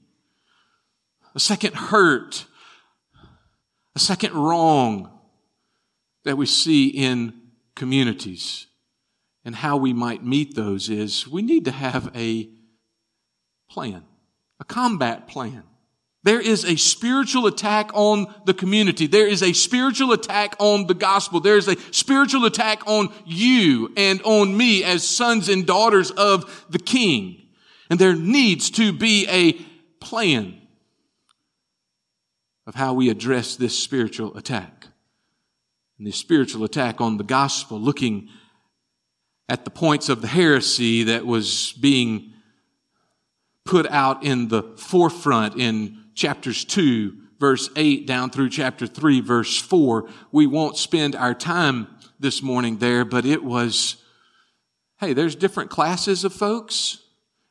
a 1.35 1.41
second 1.41 1.75
hurt, 1.75 2.47
a 3.95 3.99
second 3.99 4.35
wrong 4.35 5.11
that 6.25 6.37
we 6.37 6.47
see 6.47 6.89
in 6.89 7.33
communities 7.75 8.67
and 9.45 9.57
how 9.57 9.77
we 9.77 9.93
might 9.93 10.25
meet 10.25 10.55
those 10.55 10.89
is 10.89 11.27
we 11.27 11.43
need 11.43 11.65
to 11.65 11.71
have 11.71 12.15
a 12.15 12.51
plan, 13.71 14.05
a 14.59 14.65
combat 14.65 15.27
plan. 15.27 15.65
There 16.23 16.41
is 16.41 16.65
a 16.67 16.77
spiritual 16.77 17.47
attack 17.47 17.91
on 17.95 18.33
the 18.45 18.53
community. 18.53 19.07
There 19.07 19.27
is 19.27 19.43
a 19.43 19.55
spiritual 19.55 20.13
attack 20.13 20.55
on 20.59 20.87
the 20.87 20.95
gospel. 20.95 21.41
There 21.41 21.57
is 21.57 21.67
a 21.67 21.81
spiritual 21.93 22.45
attack 22.45 22.83
on 22.87 23.13
you 23.25 23.91
and 23.97 24.21
on 24.23 24.55
me 24.55 24.85
as 24.85 25.07
sons 25.07 25.49
and 25.49 25.67
daughters 25.67 26.11
of 26.11 26.67
the 26.69 26.79
king. 26.79 27.49
And 27.89 27.99
there 27.99 28.15
needs 28.15 28.71
to 28.73 28.93
be 28.93 29.27
a 29.29 29.53
plan 30.05 30.61
of 32.67 32.75
how 32.75 32.93
we 32.93 33.09
address 33.09 33.57
this 33.57 33.79
spiritual 33.79 34.37
attack. 34.37 34.89
And 35.99 36.07
this 36.07 36.17
spiritual 36.17 36.65
attack 36.65 37.01
on 37.01 37.17
the 37.17 37.25
gospel, 37.25 37.81
looking 37.81 38.29
at 39.49 39.65
the 39.65 39.71
points 39.71 40.09
of 40.11 40.21
the 40.21 40.29
heresy 40.29 41.05
that 41.05 41.25
was 41.25 41.73
being 41.81 42.35
put 43.65 43.87
out 43.91 44.23
in 44.23 44.49
the 44.49 44.63
forefront 44.77 45.57
in 45.57 46.00
chapters 46.15 46.65
2, 46.65 47.17
verse 47.39 47.71
8 47.77 48.07
down 48.07 48.31
through 48.31 48.51
chapter 48.51 48.87
3, 48.87 49.21
verse 49.21 49.59
4. 49.59 50.09
We 50.33 50.47
won't 50.47 50.77
spend 50.77 51.17
our 51.17 51.35
time 51.35 51.89
this 52.19 52.43
morning 52.43 52.79
there, 52.79 53.05
but 53.05 53.25
it 53.25 53.43
was, 53.43 53.97
hey, 54.99 55.13
there's 55.13 55.35
different 55.35 55.71
classes 55.71 56.25
of 56.25 56.33
folks. 56.33 56.99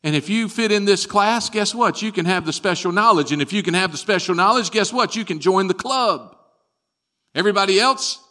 And 0.03 0.15
if 0.15 0.29
you 0.29 0.47
fit 0.47 0.71
in 0.71 0.85
this 0.85 1.05
class, 1.05 1.49
guess 1.49 1.75
what? 1.75 2.01
You 2.01 2.11
can 2.11 2.25
have 2.25 2.45
the 2.45 2.53
special 2.53 2.91
knowledge. 2.91 3.31
And 3.31 3.41
if 3.41 3.51
you 3.51 3.63
can 3.63 3.73
have 3.73 3.91
the 3.91 3.97
special 3.97 4.35
knowledge, 4.35 4.71
guess 4.71 4.93
what? 4.93 5.15
You 5.15 5.25
can 5.25 5.39
join 5.39 5.67
the 5.67 5.73
club. 5.73 6.37
Everybody 7.35 7.79
else? 7.79 8.23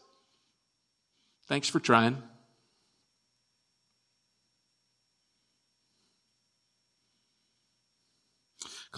Thanks 1.47 1.69
for 1.69 1.81
trying. 1.81 2.23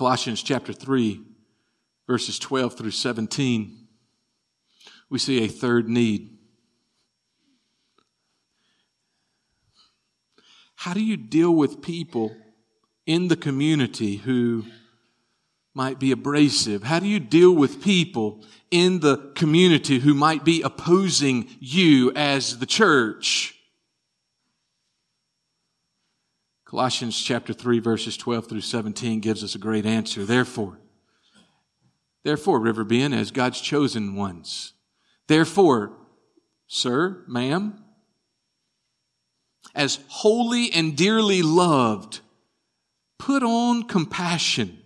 Colossians 0.00 0.42
chapter 0.42 0.72
3, 0.72 1.20
verses 2.06 2.38
12 2.38 2.74
through 2.74 2.90
17, 2.90 3.86
we 5.10 5.18
see 5.18 5.44
a 5.44 5.46
third 5.46 5.90
need. 5.90 6.38
How 10.74 10.94
do 10.94 11.04
you 11.04 11.18
deal 11.18 11.54
with 11.54 11.82
people 11.82 12.34
in 13.04 13.28
the 13.28 13.36
community 13.36 14.16
who 14.16 14.64
might 15.74 15.98
be 15.98 16.12
abrasive? 16.12 16.84
How 16.84 16.98
do 16.98 17.06
you 17.06 17.20
deal 17.20 17.52
with 17.52 17.82
people 17.84 18.42
in 18.70 19.00
the 19.00 19.30
community 19.36 19.98
who 19.98 20.14
might 20.14 20.46
be 20.46 20.62
opposing 20.62 21.46
you 21.60 22.10
as 22.16 22.58
the 22.58 22.64
church? 22.64 23.59
Colossians 26.70 27.20
chapter 27.20 27.52
3 27.52 27.80
verses 27.80 28.16
12 28.16 28.46
through 28.46 28.60
17 28.60 29.18
gives 29.18 29.42
us 29.42 29.56
a 29.56 29.58
great 29.58 29.84
answer. 29.84 30.24
Therefore, 30.24 30.78
therefore, 32.22 32.60
Riverbend, 32.60 33.12
as 33.12 33.32
God's 33.32 33.60
chosen 33.60 34.14
ones, 34.14 34.74
therefore, 35.26 35.90
sir, 36.68 37.24
ma'am, 37.26 37.82
as 39.74 39.98
holy 40.06 40.70
and 40.70 40.96
dearly 40.96 41.42
loved, 41.42 42.20
put 43.18 43.42
on 43.42 43.82
compassion. 43.82 44.78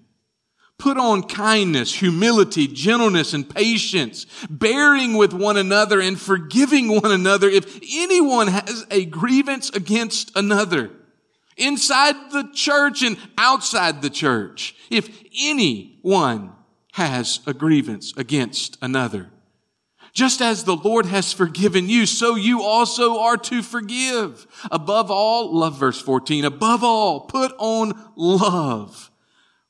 Put 0.79 0.97
on 0.97 1.23
kindness, 1.23 1.95
humility, 1.95 2.67
gentleness, 2.67 3.35
and 3.35 3.49
patience, 3.49 4.27
bearing 4.49 5.19
with 5.19 5.35
one 5.35 5.59
another 5.59 6.01
and 6.01 6.19
forgiving 6.19 6.89
one 7.01 7.13
another 7.13 7.49
if 7.49 7.79
anyone 7.93 8.49
has 8.49 8.87
a 8.91 9.05
grievance 9.05 9.69
against 9.71 10.35
another 10.35 10.91
inside 11.57 12.15
the 12.33 12.49
church 12.53 13.03
and 13.03 13.17
outside 13.39 14.03
the 14.03 14.11
church. 14.11 14.75
If 14.91 15.23
anyone 15.41 16.53
has 16.93 17.41
a 17.47 17.55
grievance 17.55 18.13
against 18.17 18.79
another, 18.81 19.31
just 20.13 20.41
as 20.41 20.63
the 20.63 20.77
Lord 20.77 21.07
has 21.07 21.33
forgiven 21.33 21.89
you, 21.89 22.07
so 22.07 22.37
you 22.37 22.63
also 22.63 23.19
are 23.19 23.37
to 23.39 23.63
forgive. 23.63 24.47
Above 24.71 25.11
all, 25.11 25.53
love 25.53 25.77
verse 25.77 26.01
14, 26.01 26.45
above 26.45 26.85
all, 26.85 27.23
put 27.23 27.53
on 27.59 27.93
love, 28.15 29.11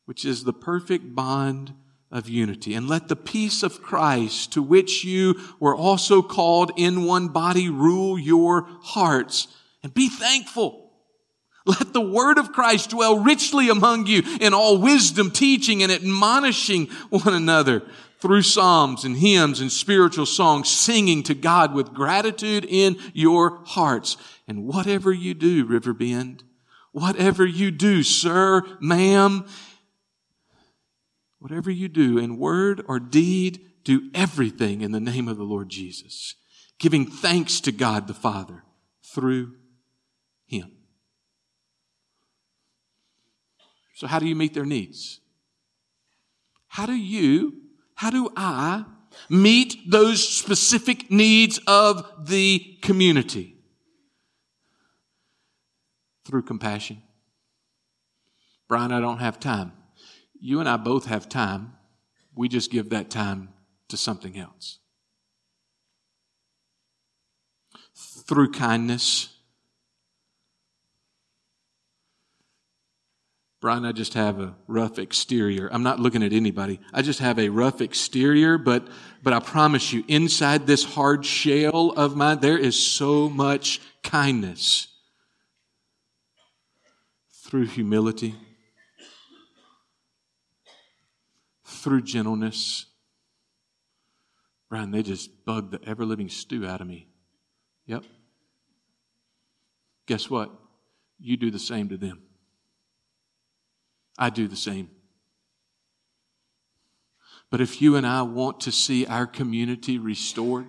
which 0.05 0.27
is 0.27 0.45
the 0.45 0.53
perfect 0.53 1.15
bond 1.15 1.73
of 2.11 2.29
unity. 2.29 2.75
And 2.75 2.89
let 2.89 3.09
the 3.09 3.17
peace 3.17 3.63
of 3.63 3.83
Christ, 3.83 4.53
to 4.53 4.63
which 4.63 5.03
you 5.03 5.41
were 5.59 5.75
also 5.75 6.21
called 6.21 6.73
in 6.77 7.05
one 7.05 7.29
body, 7.29 7.71
rule 7.71 8.19
your 8.19 8.69
hearts. 8.83 9.49
And 9.83 9.95
be 9.95 10.11
thankful. 10.11 10.84
Let 11.67 11.93
the 11.93 12.01
word 12.01 12.39
of 12.39 12.53
Christ 12.53 12.91
dwell 12.91 13.21
richly 13.21 13.71
among 13.71 14.07
you 14.07 14.23
in 14.41 14.53
all 14.53 14.79
wisdom, 14.79 15.31
teaching 15.31 15.83
and 15.83 15.91
admonishing 15.91 16.87
one 17.09 17.33
another 17.33 17.83
through 18.19 18.43
psalms 18.43 19.05
and 19.05 19.17
hymns 19.17 19.61
and 19.61 19.73
spiritual 19.73 20.27
songs, 20.27 20.69
singing 20.69 21.23
to 21.23 21.35
God 21.35 21.75
with 21.75 21.95
gratitude 21.95 22.67
in 22.69 22.97
your 23.13 23.63
hearts. 23.65 24.17
And 24.47 24.67
whatever 24.67 25.13
you 25.13 25.33
do, 25.33 25.65
Riverbend, 25.65 26.45
whatever 26.93 27.47
you 27.47 27.71
do, 27.71 28.03
sir, 28.03 28.63
ma'am, 28.81 29.47
whatever 31.39 31.71
you 31.71 31.89
do 31.89 32.19
in 32.19 32.39
word 32.39 32.83
or 32.87 32.99
deed, 32.99 33.61
do 33.85 34.11
everything 34.15 34.81
in 34.81 34.93
the 34.93 35.01
name 35.01 35.29
of 35.29 35.37
the 35.37 35.45
Lord 35.45 35.69
Jesus, 35.69 36.35
giving 36.79 37.07
thanks 37.07 37.61
to 37.61 37.73
God 37.73 38.07
the 38.07 38.15
Father 38.15 38.65
through 39.03 39.55
Him. 40.47 40.73
So, 43.95 44.09
how 44.09 44.19
do 44.19 44.27
you 44.27 44.35
meet 44.35 44.55
their 44.55 44.65
needs? 44.65 45.21
How 46.67 46.87
do 46.87 46.95
you, 46.95 47.63
how 47.95 48.11
do 48.11 48.31
I 48.37 48.85
meet 49.31 49.89
those 49.89 50.29
specific 50.29 51.11
needs 51.11 51.61
of 51.69 52.27
the 52.27 52.79
community? 52.83 53.57
Through 56.27 56.43
compassion. 56.43 57.03
Brian, 58.69 58.91
I 58.91 59.01
don't 59.01 59.19
have 59.19 59.39
time. 59.39 59.73
You 60.41 60.59
and 60.59 60.69
I 60.69 60.77
both 60.77 61.07
have 61.07 61.29
time, 61.29 61.75
we 62.35 62.49
just 62.49 62.73
give 62.73 62.91
that 62.91 63.11
time 63.11 63.51
to 63.89 63.97
something 63.97 64.37
else. 64.37 64.79
Through 67.95 68.51
kindness, 68.51 69.34
Brian, 73.65 73.87
I 73.87 73.93
just 73.93 74.13
have 74.13 74.41
a 74.41 74.55
rough 74.67 74.99
exterior. 74.99 75.71
I'm 75.73 75.83
not 75.83 75.99
looking 75.99 76.23
at 76.23 76.35
anybody. 76.35 76.81
I 76.93 77.01
just 77.01 77.21
have 77.21 77.39
a 77.39 77.49
rough 77.49 77.81
exterior, 77.81 78.59
but, 78.59 78.87
but 79.23 79.33
I 79.33 79.41
promise 79.41 79.91
you, 79.91 80.05
inside 80.07 80.67
this 80.67 80.85
hard 80.85 81.25
shell 81.25 81.95
of 81.97 82.15
mine, 82.15 82.41
there 82.41 82.59
is 82.59 82.79
so 82.79 83.31
much 83.31 83.81
kindness. 84.03 84.89
Through 87.31 87.69
humility, 87.69 88.35
through 91.65 92.03
gentleness. 92.03 92.85
Brian, 94.69 94.91
they 94.91 95.03
just 95.03 95.47
bug 95.47 95.71
the 95.71 95.81
ever 95.89 96.05
living 96.05 96.29
stew 96.29 96.67
out 96.67 96.83
of 96.83 96.87
me. 96.87 97.09
Yep. 97.87 98.05
Guess 100.05 100.29
what? 100.29 100.51
You 101.19 101.39
do 101.39 101.51
the 101.51 101.59
same 101.59 101.89
to 101.89 101.97
them. 101.97 102.25
I 104.19 104.31
do 104.31 104.49
the 104.49 104.57
same. 104.57 104.91
But 107.51 107.61
if 107.61 107.81
you 107.81 107.97
and 107.97 108.07
I 108.07 108.23
want 108.23 108.61
to 108.61 108.73
see 108.73 109.07
our 109.07 109.27
community 109.27 109.99
restored, 109.99 110.67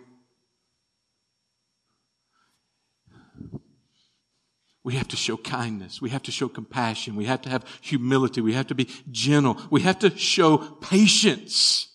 we 4.83 4.93
have 4.93 5.07
to 5.07 5.15
show 5.15 5.35
kindness. 5.35 5.99
We 5.99 6.11
have 6.11 6.21
to 6.23 6.31
show 6.31 6.47
compassion. 6.47 7.15
We 7.15 7.25
have 7.25 7.41
to 7.41 7.49
have 7.49 7.65
humility. 7.81 8.41
We 8.41 8.53
have 8.53 8.67
to 8.67 8.75
be 8.75 8.87
gentle. 9.09 9.59
We 9.71 9.81
have 9.81 9.97
to 9.99 10.15
show 10.15 10.57
patience. 10.57 11.87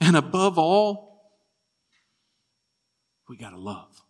And 0.00 0.16
above 0.16 0.58
all, 0.58 1.06
we 3.28 3.36
got 3.36 3.50
to 3.50 3.56
love. 3.56 4.02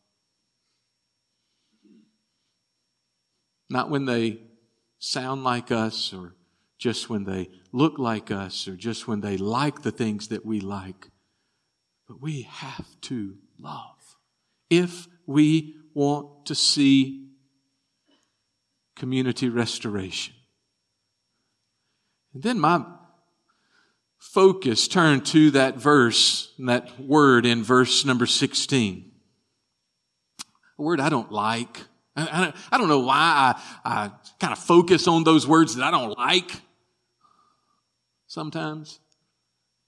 Not 3.68 3.90
when 3.90 4.06
they 4.06 4.45
sound 4.98 5.44
like 5.44 5.70
us 5.70 6.12
or 6.12 6.34
just 6.78 7.08
when 7.08 7.24
they 7.24 7.48
look 7.72 7.98
like 7.98 8.30
us 8.30 8.68
or 8.68 8.76
just 8.76 9.08
when 9.08 9.20
they 9.20 9.36
like 9.36 9.82
the 9.82 9.90
things 9.90 10.28
that 10.28 10.44
we 10.44 10.60
like. 10.60 11.08
But 12.06 12.20
we 12.20 12.42
have 12.42 12.86
to 13.02 13.36
love 13.58 14.16
if 14.70 15.08
we 15.26 15.76
want 15.94 16.46
to 16.46 16.54
see 16.54 17.28
community 18.94 19.48
restoration. 19.48 20.34
And 22.34 22.42
then 22.42 22.60
my 22.60 22.84
focus 24.18 24.88
turned 24.88 25.24
to 25.26 25.50
that 25.52 25.76
verse, 25.76 26.52
that 26.58 27.00
word 27.00 27.46
in 27.46 27.62
verse 27.62 28.04
number 28.04 28.26
16. 28.26 29.10
A 30.78 30.82
word 30.82 31.00
I 31.00 31.08
don't 31.08 31.32
like. 31.32 31.84
I, 32.16 32.78
don't 32.78 32.88
know 32.88 33.00
why 33.00 33.54
I, 33.84 33.90
I 33.90 34.10
kind 34.40 34.52
of 34.52 34.58
focus 34.58 35.06
on 35.06 35.24
those 35.24 35.46
words 35.46 35.76
that 35.76 35.84
I 35.84 35.90
don't 35.90 36.16
like 36.18 36.50
sometimes, 38.26 39.00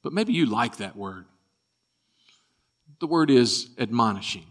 but 0.02 0.12
maybe 0.12 0.32
you 0.32 0.46
like 0.46 0.76
that 0.76 0.94
word. 0.96 1.24
The 3.00 3.06
word 3.06 3.30
is 3.30 3.70
admonishing. 3.78 4.44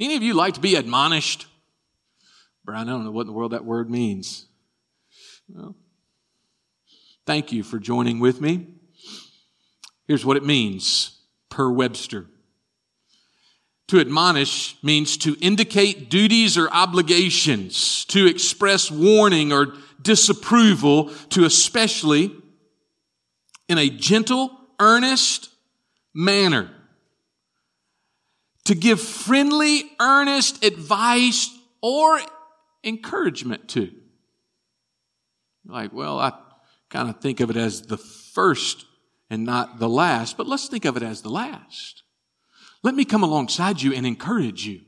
Any 0.00 0.16
of 0.16 0.22
you 0.22 0.34
like 0.34 0.54
to 0.54 0.60
be 0.60 0.74
admonished? 0.74 1.46
Brian, 2.64 2.88
I 2.88 2.92
don't 2.92 3.04
know 3.04 3.10
what 3.10 3.22
in 3.22 3.26
the 3.26 3.32
world 3.32 3.52
that 3.52 3.64
word 3.64 3.90
means. 3.90 4.46
Well, 5.48 5.76
thank 7.26 7.52
you 7.52 7.62
for 7.62 7.78
joining 7.78 8.20
with 8.20 8.40
me. 8.40 8.68
Here's 10.06 10.24
what 10.24 10.36
it 10.36 10.44
means 10.44 11.20
per 11.48 11.70
Webster. 11.70 12.26
To 13.94 14.00
admonish 14.00 14.76
means 14.82 15.16
to 15.18 15.36
indicate 15.40 16.10
duties 16.10 16.58
or 16.58 16.68
obligations, 16.68 18.04
to 18.06 18.26
express 18.26 18.90
warning 18.90 19.52
or 19.52 19.74
disapproval 20.02 21.10
to 21.28 21.44
especially 21.44 22.32
in 23.68 23.78
a 23.78 23.88
gentle, 23.88 24.50
earnest 24.80 25.48
manner. 26.12 26.72
To 28.64 28.74
give 28.74 29.00
friendly, 29.00 29.84
earnest 30.00 30.64
advice 30.64 31.56
or 31.80 32.18
encouragement 32.82 33.68
to. 33.68 33.92
Like, 35.64 35.92
well, 35.92 36.18
I 36.18 36.32
kind 36.90 37.08
of 37.08 37.20
think 37.20 37.38
of 37.38 37.48
it 37.48 37.56
as 37.56 37.82
the 37.82 37.98
first 37.98 38.86
and 39.30 39.44
not 39.44 39.78
the 39.78 39.88
last, 39.88 40.36
but 40.36 40.48
let's 40.48 40.66
think 40.66 40.84
of 40.84 40.96
it 40.96 41.04
as 41.04 41.22
the 41.22 41.30
last. 41.30 42.03
Let 42.84 42.94
me 42.94 43.06
come 43.06 43.24
alongside 43.24 43.80
you 43.80 43.94
and 43.94 44.06
encourage 44.06 44.66
you. 44.66 44.82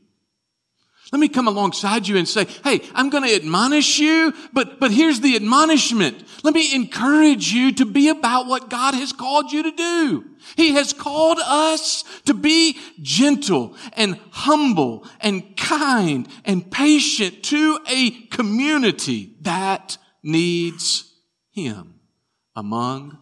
Let 1.13 1.21
me 1.21 1.29
come 1.29 1.49
alongside 1.49 2.07
you 2.07 2.19
and 2.19 2.29
say, 2.29 2.45
Hey, 2.63 2.83
I'm 2.95 3.09
going 3.11 3.23
to 3.23 3.35
admonish 3.35 3.99
you, 3.99 4.35
but, 4.53 4.79
but 4.79 4.91
here's 4.91 5.21
the 5.21 5.35
admonishment. 5.37 6.23
Let 6.43 6.53
me 6.53 6.75
encourage 6.75 7.53
you 7.53 7.73
to 7.73 7.87
be 7.87 8.09
about 8.09 8.49
what 8.49 8.69
God 8.69 8.95
has 8.95 9.13
called 9.13 9.51
you 9.51 9.63
to 9.63 9.71
do. 9.71 10.25
He 10.57 10.73
has 10.73 10.93
called 10.93 11.39
us 11.43 12.05
to 12.27 12.35
be 12.35 12.77
gentle 13.01 13.77
and 13.95 14.19
humble 14.31 15.07
and 15.21 15.57
kind 15.57 16.29
and 16.45 16.71
patient 16.71 17.45
to 17.45 17.79
a 17.89 18.11
community 18.27 19.37
that 19.41 19.97
needs 20.23 21.15
Him 21.53 22.01
among 22.55 23.17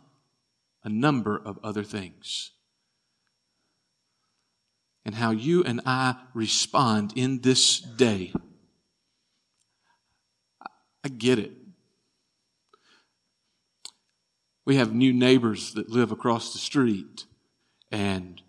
a 0.82 0.88
number 0.88 1.36
of 1.36 1.60
other 1.62 1.84
things 1.84 2.50
and 5.04 5.14
how 5.14 5.30
you 5.30 5.62
and 5.64 5.80
I 5.84 6.16
respond 6.32 7.12
in 7.16 7.40
this 7.40 7.80
day. 7.80 8.32
I 11.04 11.08
get 11.08 11.38
it. 11.38 11.52
We 14.66 14.76
have 14.76 14.94
new 14.94 15.12
neighbors 15.12 15.74
that 15.74 15.90
live 15.90 16.10
across 16.10 16.54
the 16.54 16.58
street, 16.58 17.26
and 17.90 18.40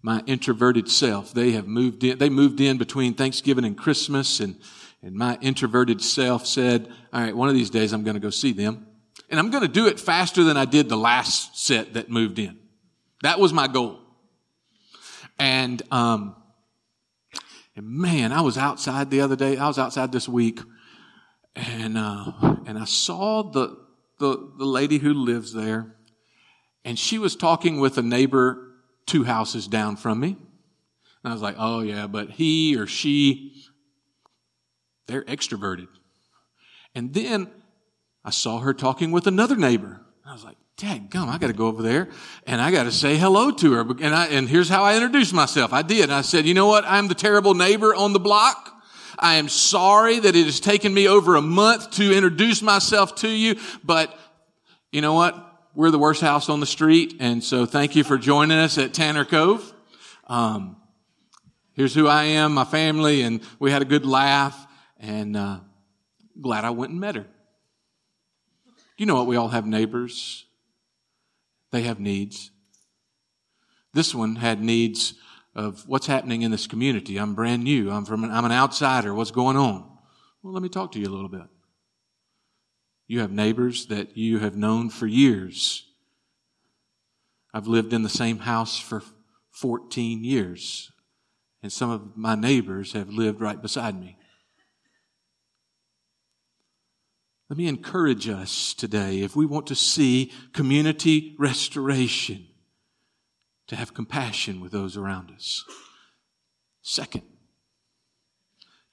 my 0.00 0.22
introverted 0.26 0.88
self, 0.88 1.34
they 1.34 1.50
have 1.52 1.66
moved 1.66 2.04
in, 2.04 2.18
they 2.18 2.28
moved 2.28 2.60
in 2.60 2.78
between 2.78 3.14
Thanksgiving 3.14 3.64
and 3.64 3.76
Christmas, 3.76 4.38
and, 4.38 4.60
and 5.02 5.16
my 5.16 5.38
introverted 5.40 6.00
self 6.00 6.46
said, 6.46 6.88
All 7.12 7.20
right, 7.20 7.36
one 7.36 7.48
of 7.48 7.54
these 7.56 7.70
days 7.70 7.92
I'm 7.92 8.04
going 8.04 8.14
to 8.14 8.20
go 8.20 8.30
see 8.30 8.52
them. 8.52 8.86
And 9.28 9.40
I'm 9.40 9.50
going 9.50 9.62
to 9.62 9.68
do 9.68 9.88
it 9.88 9.98
faster 9.98 10.44
than 10.44 10.56
I 10.56 10.64
did 10.64 10.88
the 10.88 10.96
last 10.96 11.58
set 11.58 11.94
that 11.94 12.10
moved 12.10 12.38
in. 12.38 12.61
That 13.22 13.40
was 13.40 13.52
my 13.52 13.68
goal. 13.68 13.98
And, 15.38 15.82
um, 15.90 16.36
and 17.74 17.88
man, 17.88 18.32
I 18.32 18.42
was 18.42 18.58
outside 18.58 19.10
the 19.10 19.22
other 19.22 19.36
day. 19.36 19.56
I 19.56 19.66
was 19.66 19.78
outside 19.78 20.12
this 20.12 20.28
week 20.28 20.60
and, 21.56 21.96
uh, 21.96 22.32
and 22.66 22.78
I 22.78 22.84
saw 22.84 23.42
the, 23.42 23.78
the, 24.18 24.52
the 24.58 24.64
lady 24.64 24.98
who 24.98 25.14
lives 25.14 25.52
there 25.52 25.96
and 26.84 26.98
she 26.98 27.18
was 27.18 27.36
talking 27.36 27.80
with 27.80 27.96
a 27.96 28.02
neighbor 28.02 28.72
two 29.06 29.24
houses 29.24 29.66
down 29.68 29.96
from 29.96 30.20
me. 30.20 30.36
And 31.24 31.30
I 31.30 31.32
was 31.32 31.42
like, 31.42 31.56
oh 31.58 31.80
yeah, 31.80 32.06
but 32.06 32.30
he 32.30 32.76
or 32.76 32.86
she, 32.86 33.64
they're 35.06 35.24
extroverted. 35.24 35.88
And 36.94 37.14
then 37.14 37.50
I 38.24 38.30
saw 38.30 38.58
her 38.58 38.74
talking 38.74 39.12
with 39.12 39.26
another 39.26 39.56
neighbor. 39.56 40.00
I 40.26 40.32
was 40.32 40.44
like, 40.44 40.56
Dad 40.78 41.10
gum, 41.10 41.28
I 41.28 41.38
got 41.38 41.48
to 41.48 41.52
go 41.52 41.66
over 41.66 41.82
there 41.82 42.08
and 42.46 42.60
I 42.60 42.70
got 42.70 42.84
to 42.84 42.92
say 42.92 43.16
hello 43.16 43.50
to 43.50 43.72
her. 43.74 43.80
And 44.00 44.14
I, 44.14 44.26
and 44.26 44.48
here's 44.48 44.68
how 44.68 44.82
I 44.82 44.96
introduced 44.96 45.32
myself. 45.32 45.72
I 45.72 45.82
did. 45.82 46.10
I 46.10 46.22
said, 46.22 46.46
you 46.46 46.54
know 46.54 46.66
what? 46.66 46.84
I'm 46.86 47.08
the 47.08 47.14
terrible 47.14 47.54
neighbor 47.54 47.94
on 47.94 48.12
the 48.12 48.20
block. 48.20 48.70
I 49.18 49.34
am 49.34 49.48
sorry 49.48 50.18
that 50.18 50.34
it 50.34 50.44
has 50.46 50.58
taken 50.58 50.92
me 50.92 51.06
over 51.06 51.36
a 51.36 51.42
month 51.42 51.92
to 51.92 52.12
introduce 52.12 52.62
myself 52.62 53.14
to 53.16 53.28
you, 53.28 53.56
but 53.84 54.18
you 54.90 55.00
know 55.00 55.12
what? 55.12 55.36
We're 55.74 55.90
the 55.90 55.98
worst 55.98 56.20
house 56.20 56.48
on 56.48 56.60
the 56.60 56.66
street. 56.66 57.16
And 57.20 57.44
so 57.44 57.64
thank 57.64 57.94
you 57.94 58.02
for 58.02 58.18
joining 58.18 58.58
us 58.58 58.78
at 58.78 58.92
Tanner 58.92 59.24
Cove. 59.24 59.72
Um, 60.26 60.76
here's 61.74 61.94
who 61.94 62.08
I 62.08 62.24
am, 62.24 62.54
my 62.54 62.64
family, 62.64 63.22
and 63.22 63.40
we 63.58 63.70
had 63.70 63.82
a 63.82 63.86
good 63.86 64.04
laugh 64.04 64.66
and, 64.98 65.36
uh, 65.36 65.60
glad 66.40 66.64
I 66.64 66.70
went 66.70 66.90
and 66.90 67.00
met 67.00 67.14
her. 67.14 67.26
You 68.96 69.06
know 69.06 69.14
what? 69.14 69.26
We 69.26 69.36
all 69.36 69.48
have 69.48 69.66
neighbors 69.66 70.46
they 71.72 71.82
have 71.82 71.98
needs. 71.98 72.50
This 73.94 74.14
one 74.14 74.36
had 74.36 74.62
needs 74.62 75.14
of 75.54 75.86
what's 75.86 76.06
happening 76.06 76.42
in 76.42 76.50
this 76.50 76.66
community. 76.66 77.18
I'm 77.18 77.34
brand 77.34 77.64
new. 77.64 77.90
I'm 77.90 78.04
from 78.04 78.24
an, 78.24 78.30
I'm 78.30 78.44
an 78.44 78.52
outsider. 78.52 79.12
What's 79.12 79.30
going 79.30 79.56
on? 79.56 79.90
Well, 80.42 80.52
let 80.52 80.62
me 80.62 80.68
talk 80.68 80.92
to 80.92 80.98
you 80.98 81.06
a 81.06 81.10
little 81.10 81.28
bit. 81.28 81.46
You 83.06 83.20
have 83.20 83.32
neighbors 83.32 83.86
that 83.86 84.16
you 84.16 84.38
have 84.38 84.56
known 84.56 84.88
for 84.88 85.06
years. 85.06 85.86
I've 87.52 87.66
lived 87.66 87.92
in 87.92 88.02
the 88.02 88.08
same 88.08 88.38
house 88.38 88.78
for 88.78 89.02
14 89.50 90.24
years, 90.24 90.90
and 91.62 91.70
some 91.70 91.90
of 91.90 92.16
my 92.16 92.34
neighbors 92.34 92.94
have 92.94 93.10
lived 93.10 93.40
right 93.40 93.60
beside 93.60 94.00
me. 94.00 94.16
Let 97.52 97.58
me 97.58 97.68
encourage 97.68 98.30
us 98.30 98.72
today, 98.72 99.20
if 99.20 99.36
we 99.36 99.44
want 99.44 99.66
to 99.66 99.74
see 99.74 100.32
community 100.54 101.36
restoration, 101.38 102.46
to 103.66 103.76
have 103.76 103.92
compassion 103.92 104.58
with 104.62 104.72
those 104.72 104.96
around 104.96 105.30
us. 105.30 105.62
Second, 106.80 107.24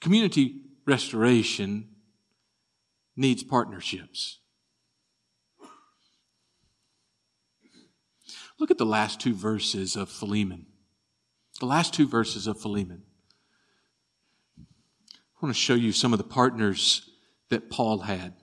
community 0.01 0.63
restoration 0.85 1.87
needs 3.15 3.43
partnerships. 3.43 4.39
Look 8.59 8.71
at 8.71 8.77
the 8.77 8.85
last 8.85 9.21
two 9.21 9.35
verses 9.35 9.95
of 9.95 10.09
Philemon. 10.09 10.65
The 11.61 11.65
last 11.65 11.93
two 11.93 12.09
verses 12.09 12.45
of 12.45 12.59
Philemon. 12.59 13.03
I 14.59 14.65
want 15.41 15.55
to 15.55 15.61
show 15.61 15.75
you 15.75 15.93
some 15.93 16.11
of 16.11 16.17
the 16.17 16.25
partners 16.25 17.09
that 17.47 17.69
Paul 17.69 17.99
had. 17.99 18.33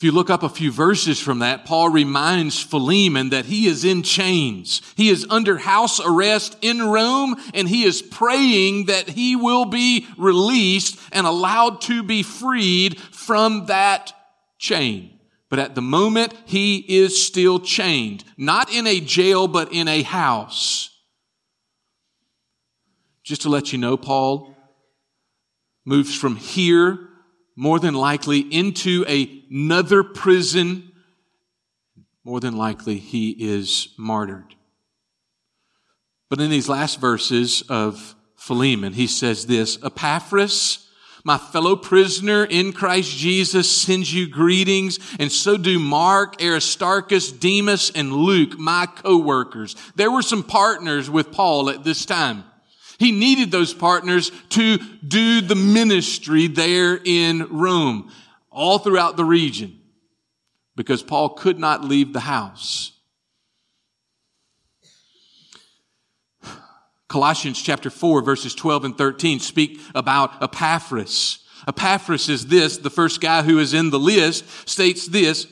If 0.00 0.04
you 0.04 0.12
look 0.12 0.30
up 0.30 0.42
a 0.42 0.48
few 0.48 0.72
verses 0.72 1.20
from 1.20 1.40
that, 1.40 1.66
Paul 1.66 1.90
reminds 1.90 2.58
Philemon 2.58 3.28
that 3.30 3.44
he 3.44 3.66
is 3.66 3.84
in 3.84 4.02
chains. 4.02 4.80
He 4.96 5.10
is 5.10 5.26
under 5.28 5.58
house 5.58 6.00
arrest 6.00 6.56
in 6.62 6.80
Rome 6.80 7.36
and 7.52 7.68
he 7.68 7.84
is 7.84 8.00
praying 8.00 8.86
that 8.86 9.10
he 9.10 9.36
will 9.36 9.66
be 9.66 10.06
released 10.16 10.98
and 11.12 11.26
allowed 11.26 11.82
to 11.82 12.02
be 12.02 12.22
freed 12.22 12.98
from 12.98 13.66
that 13.66 14.14
chain. 14.58 15.20
But 15.50 15.58
at 15.58 15.74
the 15.74 15.82
moment, 15.82 16.32
he 16.46 16.78
is 16.78 17.22
still 17.22 17.60
chained. 17.60 18.24
Not 18.38 18.72
in 18.72 18.86
a 18.86 19.00
jail, 19.00 19.48
but 19.48 19.70
in 19.70 19.86
a 19.86 20.00
house. 20.00 20.98
Just 23.22 23.42
to 23.42 23.50
let 23.50 23.70
you 23.70 23.78
know, 23.78 23.98
Paul 23.98 24.56
moves 25.84 26.16
from 26.16 26.36
here 26.36 27.09
more 27.56 27.78
than 27.78 27.94
likely 27.94 28.40
into 28.40 29.04
another 29.06 30.02
prison. 30.02 30.92
More 32.24 32.40
than 32.40 32.56
likely, 32.56 32.98
he 32.98 33.30
is 33.30 33.94
martyred. 33.98 34.54
But 36.28 36.40
in 36.40 36.50
these 36.50 36.68
last 36.68 37.00
verses 37.00 37.62
of 37.68 38.14
Philemon, 38.36 38.92
he 38.92 39.06
says 39.06 39.46
this, 39.46 39.78
Epaphras, 39.82 40.86
my 41.24 41.36
fellow 41.36 41.76
prisoner 41.76 42.44
in 42.44 42.72
Christ 42.72 43.10
Jesus 43.10 43.70
sends 43.70 44.12
you 44.14 44.28
greetings, 44.28 44.98
and 45.18 45.30
so 45.30 45.56
do 45.56 45.78
Mark, 45.78 46.42
Aristarchus, 46.42 47.30
Demas, 47.30 47.90
and 47.94 48.12
Luke, 48.12 48.58
my 48.58 48.86
co-workers. 48.86 49.76
There 49.96 50.10
were 50.10 50.22
some 50.22 50.42
partners 50.42 51.10
with 51.10 51.32
Paul 51.32 51.68
at 51.68 51.84
this 51.84 52.06
time. 52.06 52.44
He 53.00 53.12
needed 53.12 53.50
those 53.50 53.72
partners 53.72 54.30
to 54.50 54.76
do 54.76 55.40
the 55.40 55.54
ministry 55.54 56.48
there 56.48 57.00
in 57.02 57.48
Rome, 57.48 58.12
all 58.50 58.78
throughout 58.78 59.16
the 59.16 59.24
region, 59.24 59.80
because 60.76 61.02
Paul 61.02 61.30
could 61.30 61.58
not 61.58 61.82
leave 61.82 62.12
the 62.12 62.20
house. 62.20 62.92
Colossians 67.08 67.60
chapter 67.62 67.88
4 67.88 68.20
verses 68.20 68.54
12 68.54 68.84
and 68.84 68.98
13 68.98 69.40
speak 69.40 69.80
about 69.94 70.42
Epaphras. 70.42 71.38
Epaphras 71.66 72.28
is 72.28 72.48
this, 72.48 72.76
the 72.76 72.90
first 72.90 73.22
guy 73.22 73.40
who 73.42 73.58
is 73.58 73.72
in 73.72 73.88
the 73.88 73.98
list 73.98 74.44
states 74.68 75.06
this, 75.06 75.46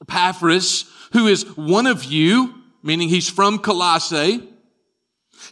Epaphras, 0.00 0.86
who 1.12 1.26
is 1.26 1.44
one 1.58 1.86
of 1.86 2.04
you, 2.04 2.54
meaning 2.82 3.10
he's 3.10 3.28
from 3.28 3.58
Colossae, 3.58 4.48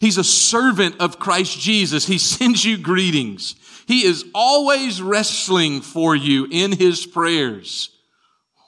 He's 0.00 0.18
a 0.18 0.24
servant 0.24 0.96
of 1.00 1.18
Christ 1.18 1.59
Jesus. 1.59 2.07
He 2.07 2.18
sends 2.18 2.64
you 2.64 2.78
greetings. 2.78 3.57
He 3.87 4.05
is 4.05 4.24
always 4.35 5.02
wrestling 5.02 5.81
for 5.81 6.14
you 6.14 6.46
in 6.50 6.72
his 6.72 7.07
prayers. 7.07 7.90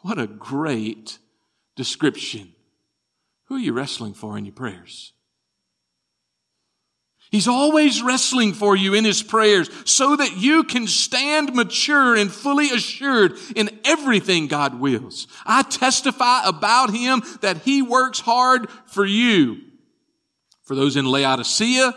What 0.03 0.19
a 0.19 0.27
great 0.27 1.19
description. 1.77 2.53
Who 3.47 3.57
are 3.57 3.61
you 3.61 3.73
wrestling 3.73 4.15
for 4.15 4.37
in 4.37 4.45
your 4.45 4.55
prayers? 4.55 5.13
He's 7.31 7.49
always 7.49 8.01
wrestling 8.01 8.53
for 8.53 8.77
you 8.77 8.95
in 8.95 9.05
his 9.05 9.23
prayers 9.23 9.69
so 9.85 10.15
that 10.15 10.37
you 10.37 10.63
can 10.63 10.87
stand 10.87 11.53
mature 11.53 12.15
and 12.15 12.31
fully 12.31 12.71
assured 12.71 13.33
in 13.57 13.71
everything 13.85 14.47
God 14.47 14.79
wills. 14.79 15.27
I 15.45 15.63
testify 15.63 16.43
about 16.45 16.95
him 16.95 17.23
that 17.41 17.59
he 17.59 17.83
works 17.83 18.21
hard 18.21 18.71
for 18.87 19.05
you 19.05 19.63
for 20.65 20.75
those 20.75 20.97
in 20.97 21.05
Laodicea 21.05 21.95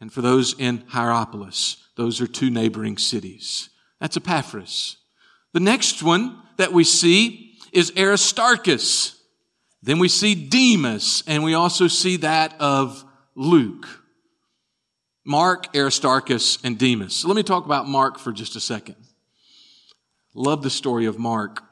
and 0.00 0.12
for 0.12 0.20
those 0.20 0.54
in 0.58 0.84
Hierapolis. 0.88 1.76
Those 1.96 2.20
are 2.20 2.26
two 2.26 2.50
neighboring 2.50 2.98
cities. 2.98 3.70
That's 4.00 4.16
Epaphras. 4.16 4.96
The 5.52 5.60
next 5.60 6.02
one 6.02 6.36
that 6.56 6.72
we 6.72 6.84
see 6.84 7.56
is 7.72 7.92
Aristarchus. 7.96 9.20
Then 9.82 9.98
we 9.98 10.08
see 10.08 10.34
Demas, 10.34 11.22
and 11.26 11.44
we 11.44 11.54
also 11.54 11.88
see 11.88 12.16
that 12.18 12.54
of 12.60 13.04
Luke. 13.34 13.86
Mark, 15.24 15.74
Aristarchus, 15.74 16.58
and 16.64 16.78
Demas. 16.78 17.16
So 17.16 17.28
let 17.28 17.36
me 17.36 17.42
talk 17.42 17.64
about 17.64 17.88
Mark 17.88 18.18
for 18.18 18.32
just 18.32 18.56
a 18.56 18.60
second. 18.60 18.96
Love 20.34 20.62
the 20.62 20.70
story 20.70 21.06
of 21.06 21.18
Mark. 21.18 21.62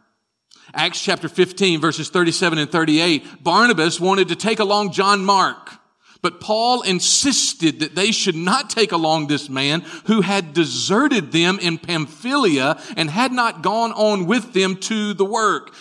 Acts 0.74 1.00
chapter 1.02 1.28
15 1.28 1.80
verses 1.80 2.08
37 2.08 2.58
and 2.58 2.70
38. 2.70 3.42
Barnabas 3.42 4.00
wanted 4.00 4.28
to 4.28 4.36
take 4.36 4.60
along 4.60 4.92
John 4.92 5.24
Mark. 5.24 5.81
But 6.22 6.40
Paul 6.40 6.82
insisted 6.82 7.80
that 7.80 7.96
they 7.96 8.12
should 8.12 8.36
not 8.36 8.70
take 8.70 8.92
along 8.92 9.26
this 9.26 9.48
man 9.48 9.80
who 10.06 10.20
had 10.20 10.54
deserted 10.54 11.32
them 11.32 11.58
in 11.58 11.78
Pamphylia 11.78 12.80
and 12.96 13.10
had 13.10 13.32
not 13.32 13.62
gone 13.62 13.92
on 13.92 14.26
with 14.26 14.52
them 14.52 14.76
to 14.76 15.14
the 15.14 15.24
work. 15.24 15.74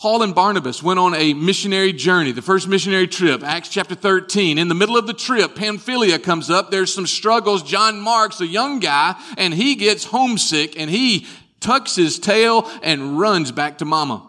Paul 0.00 0.22
and 0.22 0.34
Barnabas 0.34 0.82
went 0.82 1.00
on 1.00 1.12
a 1.14 1.34
missionary 1.34 1.92
journey, 1.92 2.30
the 2.30 2.40
first 2.40 2.68
missionary 2.68 3.08
trip, 3.08 3.42
Acts 3.42 3.68
chapter 3.68 3.96
13. 3.96 4.56
In 4.56 4.68
the 4.68 4.74
middle 4.74 4.96
of 4.96 5.08
the 5.08 5.12
trip, 5.12 5.56
Pamphylia 5.56 6.20
comes 6.20 6.50
up. 6.50 6.70
There's 6.70 6.94
some 6.94 7.06
struggles. 7.06 7.64
John 7.64 8.00
Mark's 8.00 8.40
a 8.40 8.46
young 8.46 8.78
guy 8.78 9.20
and 9.36 9.52
he 9.52 9.74
gets 9.74 10.04
homesick 10.04 10.78
and 10.80 10.88
he 10.88 11.26
tucks 11.60 11.96
his 11.96 12.18
tail 12.18 12.70
and 12.82 13.18
runs 13.18 13.50
back 13.52 13.78
to 13.78 13.84
mama. 13.84 14.24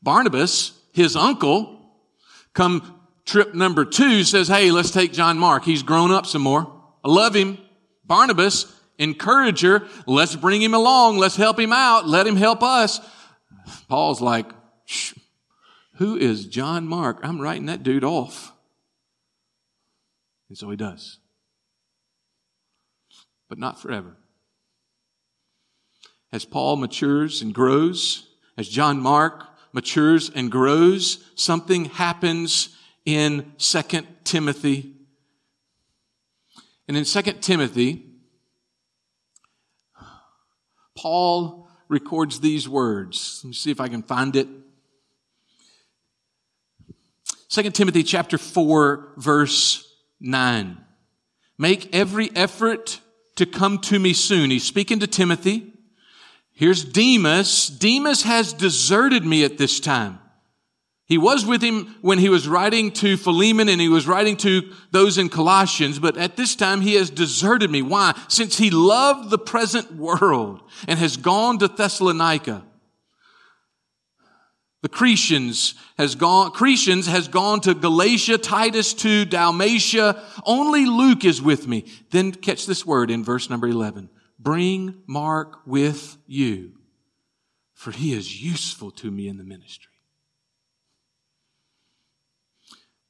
Barnabas 0.00 0.79
his 1.00 1.16
uncle, 1.16 1.80
come 2.54 3.00
trip 3.24 3.54
number 3.54 3.84
two, 3.84 4.24
says, 4.24 4.48
Hey, 4.48 4.70
let's 4.70 4.90
take 4.90 5.12
John 5.12 5.38
Mark. 5.38 5.64
He's 5.64 5.82
grown 5.82 6.10
up 6.10 6.26
some 6.26 6.42
more. 6.42 6.72
I 7.04 7.08
love 7.08 7.34
him. 7.34 7.58
Barnabas, 8.04 8.72
encourager. 8.98 9.86
Let's 10.06 10.36
bring 10.36 10.60
him 10.62 10.74
along. 10.74 11.18
Let's 11.18 11.36
help 11.36 11.58
him 11.58 11.72
out. 11.72 12.08
Let 12.08 12.26
him 12.26 12.36
help 12.36 12.62
us. 12.62 13.00
Paul's 13.88 14.20
like, 14.20 14.46
who 15.94 16.16
is 16.16 16.46
John 16.46 16.86
Mark? 16.86 17.20
I'm 17.22 17.40
writing 17.40 17.66
that 17.66 17.82
dude 17.82 18.04
off. 18.04 18.52
And 20.48 20.58
so 20.58 20.70
he 20.70 20.76
does. 20.76 21.18
But 23.48 23.58
not 23.58 23.80
forever. 23.80 24.16
As 26.32 26.44
Paul 26.44 26.76
matures 26.76 27.42
and 27.42 27.52
grows, 27.52 28.28
as 28.56 28.68
John 28.68 29.00
Mark 29.00 29.49
matures 29.72 30.30
and 30.34 30.50
grows, 30.50 31.24
something 31.34 31.86
happens 31.86 32.76
in 33.04 33.52
2 33.58 33.82
Timothy. 34.24 34.94
And 36.88 36.96
in 36.96 37.04
2 37.04 37.22
Timothy, 37.40 38.06
Paul 40.96 41.68
records 41.88 42.40
these 42.40 42.68
words. 42.68 43.40
Let 43.42 43.48
me 43.48 43.54
see 43.54 43.70
if 43.70 43.80
I 43.80 43.88
can 43.88 44.02
find 44.02 44.36
it. 44.36 44.48
2 47.48 47.70
Timothy 47.70 48.02
chapter 48.02 48.38
4 48.38 49.14
verse 49.16 49.92
9. 50.20 50.78
Make 51.58 51.94
every 51.94 52.30
effort 52.36 53.00
to 53.36 53.46
come 53.46 53.78
to 53.78 53.98
me 53.98 54.12
soon. 54.12 54.50
He's 54.50 54.64
speaking 54.64 55.00
to 55.00 55.06
Timothy. 55.06 55.69
Here's 56.60 56.84
Demas. 56.84 57.68
Demas 57.68 58.24
has 58.24 58.52
deserted 58.52 59.24
me 59.24 59.44
at 59.44 59.56
this 59.56 59.80
time. 59.80 60.18
He 61.06 61.16
was 61.16 61.46
with 61.46 61.62
him 61.62 61.96
when 62.02 62.18
he 62.18 62.28
was 62.28 62.46
writing 62.46 62.90
to 62.92 63.16
Philemon 63.16 63.70
and 63.70 63.80
he 63.80 63.88
was 63.88 64.06
writing 64.06 64.36
to 64.36 64.70
those 64.90 65.16
in 65.16 65.30
Colossians, 65.30 65.98
but 65.98 66.18
at 66.18 66.36
this 66.36 66.54
time 66.54 66.82
he 66.82 66.96
has 66.96 67.08
deserted 67.08 67.70
me. 67.70 67.80
Why? 67.80 68.14
Since 68.28 68.58
he 68.58 68.68
loved 68.68 69.30
the 69.30 69.38
present 69.38 69.94
world 69.94 70.60
and 70.86 70.98
has 70.98 71.16
gone 71.16 71.58
to 71.60 71.68
Thessalonica. 71.68 72.62
The 74.82 74.90
Crescens 74.90 75.76
has 75.96 76.14
gone, 76.14 76.50
Crescens 76.52 77.06
has 77.06 77.26
gone 77.26 77.62
to 77.62 77.72
Galatia, 77.72 78.36
Titus 78.36 78.92
to 78.92 79.24
Dalmatia. 79.24 80.22
Only 80.44 80.84
Luke 80.84 81.24
is 81.24 81.40
with 81.40 81.66
me. 81.66 81.86
Then 82.10 82.32
catch 82.32 82.66
this 82.66 82.84
word 82.84 83.10
in 83.10 83.24
verse 83.24 83.48
number 83.48 83.66
11. 83.66 84.10
Bring 84.42 85.02
Mark 85.06 85.66
with 85.66 86.16
you, 86.26 86.78
for 87.74 87.90
he 87.90 88.14
is 88.14 88.42
useful 88.42 88.90
to 88.92 89.10
me 89.10 89.28
in 89.28 89.36
the 89.36 89.44
ministry. 89.44 89.90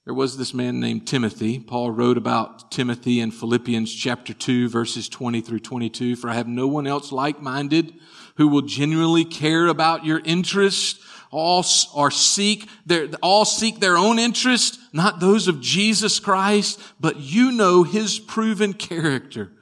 There 0.05 0.15
was 0.15 0.37
this 0.37 0.53
man 0.53 0.81
named 0.81 1.07
Timothy. 1.07 1.61
Paul 1.61 1.93
wrote 1.93 2.19
about 2.19 2.73
Timothy 2.73 3.21
in 3.21 3.31
Philippians 3.31 3.95
chapter 3.95 4.35
2 4.35 4.69
verses 4.69 5.09
20 5.09 5.41
through 5.41 5.61
22. 5.61 6.17
For 6.17 6.29
I 6.29 6.35
have 6.35 6.49
no 6.49 6.67
one 6.67 6.89
else 6.89 7.13
like-minded 7.13 7.95
who 8.37 8.49
will 8.49 8.63
genuinely 8.63 9.25
care 9.25 9.69
about 9.69 10.05
your 10.05 10.21
interest. 10.25 11.01
All 11.31 11.65
are 11.95 12.11
seek 12.11 12.69
their, 12.85 13.07
all 13.23 13.45
seek 13.45 13.79
their 13.79 13.97
own 13.97 14.19
interest, 14.19 14.81
not 14.93 15.21
those 15.21 15.47
of 15.47 15.61
Jesus 15.61 16.19
Christ, 16.19 16.81
but 16.99 17.21
you 17.21 17.53
know 17.53 17.85
his 17.85 18.19
proven 18.19 18.73
character 18.73 19.53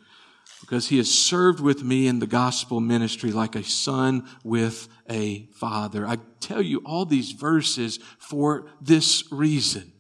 because 0.69 0.89
he 0.89 0.99
has 0.99 1.11
served 1.11 1.61
with 1.61 1.83
me 1.83 2.07
in 2.07 2.19
the 2.19 2.27
gospel 2.27 2.79
ministry 2.79 3.33
like 3.33 3.57
a 3.57 3.65
son 3.65 4.29
with 4.45 4.87
a 5.09 5.47
father. 5.55 6.07
I 6.07 6.19
tell 6.41 6.61
you 6.61 6.83
all 6.85 7.07
these 7.07 7.33
verses 7.33 7.99
for 8.19 8.69
this 8.79 9.25
reason. 9.33 9.95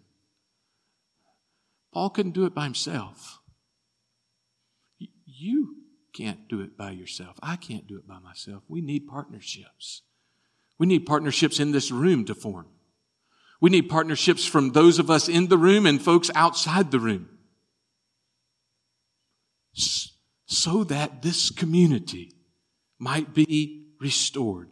Paul 1.94 2.10
couldn't 2.10 2.32
do 2.32 2.44
it 2.44 2.54
by 2.54 2.64
himself. 2.64 3.38
You 5.24 5.76
can't 6.14 6.46
do 6.48 6.60
it 6.60 6.76
by 6.76 6.90
yourself. 6.90 7.38
I 7.42 7.56
can't 7.56 7.86
do 7.86 7.96
it 7.96 8.06
by 8.06 8.18
myself. 8.18 8.62
We 8.68 8.82
need 8.82 9.06
partnerships. 9.08 10.02
We 10.78 10.86
need 10.86 11.06
partnerships 11.06 11.58
in 11.60 11.72
this 11.72 11.90
room 11.90 12.26
to 12.26 12.34
form. 12.34 12.66
We 13.58 13.70
need 13.70 13.88
partnerships 13.88 14.44
from 14.44 14.72
those 14.72 14.98
of 14.98 15.10
us 15.10 15.30
in 15.30 15.48
the 15.48 15.56
room 15.56 15.86
and 15.86 16.00
folks 16.00 16.30
outside 16.34 16.90
the 16.90 17.00
room. 17.00 17.30
So 20.48 20.82
that 20.84 21.22
this 21.22 21.50
community 21.50 22.34
might 22.98 23.32
be 23.32 23.92
restored 24.00 24.70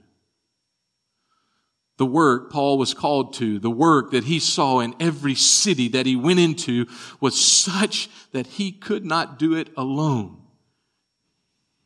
the 1.96 2.06
work 2.06 2.50
Paul 2.50 2.76
was 2.76 2.92
called 2.92 3.34
to, 3.34 3.58
the 3.58 3.70
work 3.70 4.10
that 4.10 4.24
he 4.24 4.38
saw 4.38 4.80
in 4.80 4.94
every 5.00 5.34
city 5.34 5.88
that 5.88 6.06
he 6.06 6.14
went 6.14 6.38
into 6.38 6.86
was 7.20 7.40
such 7.40 8.10
that 8.32 8.46
he 8.46 8.70
could 8.70 9.04
not 9.04 9.38
do 9.38 9.54
it 9.54 9.70
alone. 9.76 10.42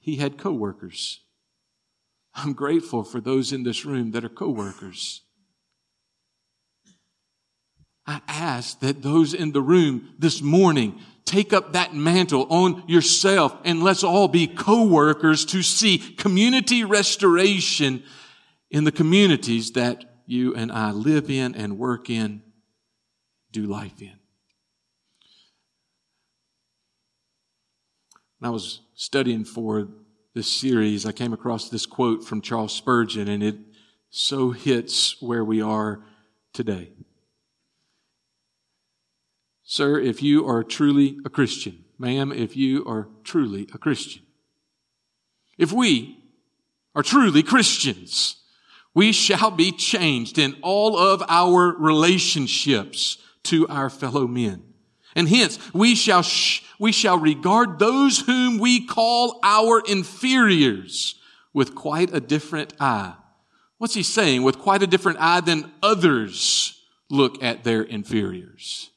He 0.01 0.17
had 0.17 0.39
coworkers. 0.39 1.21
I'm 2.35 2.55
grateful 2.55 3.05
for 3.05 3.21
those 3.21 3.53
in 3.53 3.63
this 3.63 3.85
room 3.85 4.11
that 4.13 4.25
are 4.25 4.29
coworkers. 4.29 5.23
I 8.07 8.21
ask 8.27 8.81
that 8.81 9.03
those 9.03 9.35
in 9.35 9.53
the 9.53 9.63
room 9.63 10.15
this 10.19 10.43
morning 10.43 11.01
take 11.25 11.53
up 11.53 11.75
that 11.75 11.95
mantle 11.95 12.47
on 12.51 12.83
yourself 12.89 13.57
and 13.65 13.83
let's 13.83 14.03
all 14.03 14.27
be 14.27 14.47
co-workers 14.49 15.45
to 15.47 15.63
see 15.63 15.99
community 15.99 16.83
restoration 16.83 18.03
in 18.71 18.85
the 18.85 18.93
communities 18.93 19.73
that 19.73 20.05
you 20.27 20.55
and 20.55 20.73
I 20.73 20.93
live 20.93 21.31
in 21.31 21.55
and 21.55 21.79
work 21.79 22.11
in, 22.11 22.43
do 23.53 23.67
life 23.67 24.01
in. 24.01 24.17
When 28.39 28.49
I 28.49 28.53
was 28.53 28.81
studying 28.95 29.45
for 29.45 29.89
this 30.35 30.51
series, 30.51 31.05
I 31.05 31.13
came 31.13 31.33
across 31.33 31.69
this 31.69 31.85
quote 31.85 32.25
from 32.25 32.41
Charles 32.41 32.73
Spurgeon, 32.73 33.29
and 33.29 33.43
it 33.43 33.57
so 34.09 34.51
hits 34.51 35.21
where 35.21 35.45
we 35.45 35.61
are 35.61 36.03
today. 36.53 36.93
Sir, 39.71 40.01
if 40.01 40.21
you 40.21 40.49
are 40.49 40.65
truly 40.65 41.19
a 41.25 41.31
Christian, 41.31 41.85
ma'am, 41.97 42.33
if 42.33 42.57
you 42.57 42.85
are 42.89 43.07
truly 43.23 43.69
a 43.73 43.79
Christian, 43.79 44.23
if 45.59 45.71
we 45.71 46.19
are 46.97 47.05
truly 47.05 47.45
Christians, 47.45 48.35
we 48.95 49.13
shall 49.13 49.53
be 49.53 49.71
changed 49.71 50.39
in 50.39 50.57
all 50.61 50.99
of 50.99 51.23
our 51.29 51.73
relationships 51.79 53.19
to 53.45 53.69
our 53.69 53.89
fellow 53.89 54.27
men. 54.27 54.65
And 55.15 55.29
hence, 55.29 55.61
we 55.73 55.95
shall, 55.95 56.23
sh- 56.23 56.63
we 56.81 56.91
shall 56.91 57.19
regard 57.19 57.79
those 57.79 58.19
whom 58.19 58.59
we 58.59 58.85
call 58.85 59.39
our 59.45 59.85
inferiors 59.87 61.15
with 61.53 61.77
quite 61.77 62.13
a 62.13 62.19
different 62.19 62.75
eye. 62.81 63.15
What's 63.79 63.95
he 63.95 64.03
saying? 64.03 64.43
With 64.43 64.59
quite 64.59 64.83
a 64.83 64.89
different 64.89 65.19
eye 65.21 65.43
than 65.43 65.71
others 65.81 66.83
look 67.09 67.41
at 67.41 67.63
their 67.63 67.83
inferiors. 67.83 68.90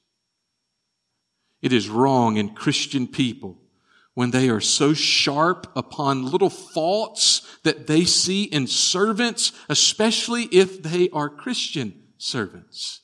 It 1.64 1.72
is 1.72 1.88
wrong 1.88 2.36
in 2.36 2.54
Christian 2.54 3.08
people 3.08 3.58
when 4.16 4.32
they 4.32 4.50
are 4.50 4.60
so 4.60 4.94
sharp 4.94 5.66
upon 5.78 6.30
little 6.30 6.50
faults 6.50 7.58
that 7.64 7.88
they 7.88 8.04
see 8.04 8.44
in 8.44 8.68
servants, 8.68 9.54
especially 9.70 10.44
if 10.52 10.84
they 10.84 11.10
are 11.10 11.30
Christian 11.30 12.04
servants. 12.18 13.00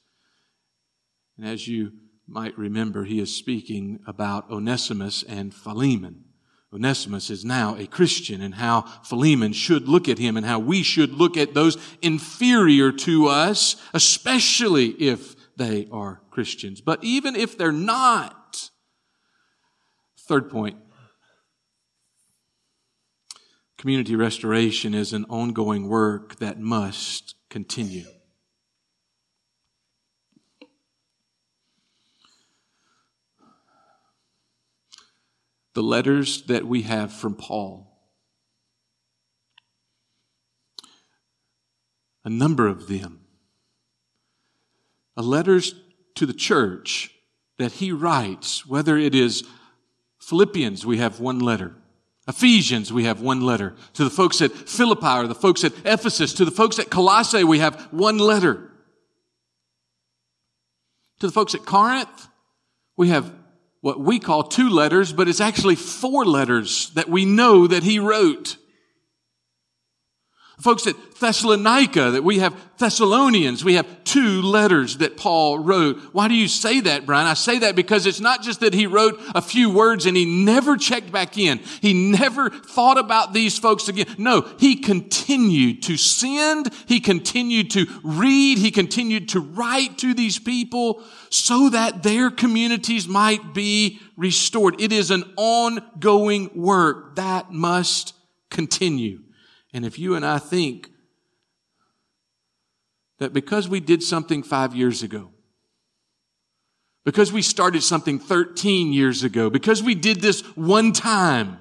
And 1.38 1.48
as 1.48 1.70
you 1.70 1.94
might 2.28 2.58
remember, 2.58 3.06
he 3.06 3.22
is 3.22 3.34
speaking 3.34 4.02
about 4.06 4.52
Onesimus 4.52 5.24
and 5.24 5.54
Philemon. 5.54 6.26
Onesimus 6.74 7.30
is 7.30 7.46
now 7.46 7.78
a 7.78 7.88
Christian 7.88 8.42
and 8.42 8.56
how 8.56 8.82
Philemon 9.04 9.54
should 9.54 9.88
look 9.88 10.10
at 10.10 10.20
him 10.20 10.36
and 10.36 10.46
how 10.46 10.60
we 10.60 10.84
should 10.84 11.14
look 11.14 11.38
at 11.38 11.54
those 11.54 11.78
inferior 12.02 12.92
to 12.92 13.28
us, 13.28 13.78
especially 13.94 14.88
if 14.88 15.36
they 15.56 15.88
are 15.92 16.22
Christians. 16.30 16.82
But 16.82 17.04
even 17.04 17.38
if 17.38 17.58
they're 17.58 17.72
not, 17.72 18.36
third 20.30 20.48
point, 20.48 20.78
Community 23.80 24.16
restoration 24.16 24.94
is 24.94 25.12
an 25.12 25.26
ongoing 25.28 25.88
work 25.88 26.36
that 26.36 26.60
must 26.60 27.34
continue. 27.50 28.06
The 35.74 35.82
letters 35.82 36.44
that 36.44 36.68
we 36.68 36.84
have 36.84 37.12
from 37.12 37.34
Paul, 37.34 37.98
a 42.24 42.30
number 42.30 42.68
of 42.68 42.88
them, 42.88 43.22
letters 45.16 45.74
to 46.16 46.26
the 46.26 46.34
church 46.34 47.12
that 47.58 47.74
he 47.74 47.92
writes, 47.92 48.66
whether 48.66 48.98
it 48.98 49.16
is 49.16 49.44
Philippians, 50.30 50.86
we 50.86 51.00
have 51.00 51.20
one 51.20 51.40
letter. 51.40 51.74
Ephesians, 52.28 52.94
we 52.94 53.06
have 53.06 53.20
one 53.20 53.42
letter. 53.42 53.76
To 53.94 54.04
the 54.04 54.12
folks 54.12 54.44
at 54.44 54.52
Philippi 54.52 55.08
or 55.08 55.26
the 55.26 55.34
folks 55.34 55.64
at 55.64 55.74
Ephesus, 55.84 56.34
to 56.36 56.46
the 56.46 56.52
folks 56.52 56.78
at 56.78 56.92
Colossae, 56.92 57.44
we 57.44 57.58
have 57.58 57.88
one 57.90 58.20
letter. 58.20 58.72
To 61.22 61.26
the 61.26 61.34
folks 61.34 61.56
at 61.56 61.66
Corinth, 61.66 62.28
we 62.96 63.08
have 63.08 63.34
what 63.82 64.00
we 64.00 64.20
call 64.20 64.44
two 64.44 64.70
letters, 64.70 65.12
but 65.12 65.28
it's 65.28 65.42
actually 65.42 65.76
four 65.76 66.26
letters 66.26 66.92
that 66.92 67.10
we 67.10 67.26
know 67.26 67.66
that 67.66 67.82
he 67.82 67.98
wrote. 67.98 68.58
Folks 70.60 70.88
at 70.88 70.96
Thessalonica, 71.20 72.12
that 72.12 72.24
we 72.24 72.40
have 72.40 72.54
Thessalonians, 72.80 73.64
we 73.64 73.76
have 73.76 74.04
two 74.04 74.42
letters 74.42 74.98
that 74.98 75.16
Paul 75.16 75.60
wrote. 75.60 76.00
Why 76.12 76.28
do 76.28 76.34
you 76.34 76.50
say 76.50 76.82
that, 76.82 77.06
Brian? 77.06 77.28
I 77.28 77.34
say 77.34 77.60
that 77.60 77.78
because 77.78 78.06
it's 78.06 78.20
not 78.20 78.42
just 78.42 78.60
that 78.60 78.74
he 78.74 78.86
wrote 78.86 79.22
a 79.34 79.42
few 79.42 79.70
words 79.70 80.06
and 80.06 80.18
he 80.18 80.26
never 80.26 80.76
checked 80.76 81.14
back 81.14 81.38
in. 81.38 81.60
He 81.82 81.94
never 81.94 82.50
thought 82.50 82.98
about 82.98 83.32
these 83.32 83.58
folks 83.58 83.88
again. 83.88 84.08
No, 84.18 84.42
he 84.60 84.76
continued 84.76 85.84
to 85.84 85.96
send. 85.96 86.74
He 86.88 87.00
continued 87.00 87.72
to 87.72 87.86
read. 88.04 88.58
He 88.58 88.72
continued 88.72 89.30
to 89.30 89.40
write 89.40 89.98
to 90.00 90.14
these 90.14 90.40
people 90.40 91.04
so 91.30 91.70
that 91.70 92.04
their 92.04 92.30
communities 92.30 93.08
might 93.08 93.54
be 93.54 94.00
restored. 94.18 94.82
It 94.82 94.92
is 94.92 95.10
an 95.10 95.24
ongoing 95.38 96.52
work 96.54 97.16
that 97.16 97.52
must 97.52 98.14
continue. 98.50 99.22
And 99.74 99.86
if 99.86 100.00
you 100.00 100.16
and 100.16 100.26
I 100.26 100.40
think 100.40 100.90
that 103.20 103.34
because 103.34 103.70
we 103.70 103.80
did 103.80 104.02
something 104.02 104.44
five 104.44 104.76
years 104.76 105.04
ago, 105.04 105.32
because 107.06 107.32
we 107.32 107.42
started 107.42 107.84
something 107.84 108.20
13 108.20 108.94
years 108.94 109.24
ago, 109.24 109.50
because 109.50 109.84
we 109.84 109.96
did 109.96 110.22
this 110.22 110.42
one 110.56 110.92
time, 110.92 111.58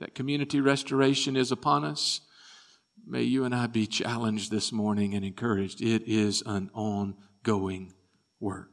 that 0.00 0.14
community 0.14 0.60
restoration 0.60 1.36
is 1.36 1.50
upon 1.50 1.84
us, 1.84 2.20
may 3.06 3.22
you 3.22 3.44
and 3.44 3.54
I 3.54 3.66
be 3.66 3.86
challenged 3.86 4.50
this 4.50 4.72
morning 4.72 5.14
and 5.14 5.24
encouraged. 5.24 5.80
It 5.80 6.02
is 6.06 6.42
an 6.44 6.70
ongoing 6.74 7.94
work. 8.40 8.70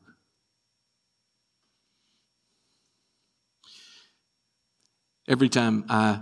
Every 5.28 5.48
time 5.48 5.86
I 5.88 6.20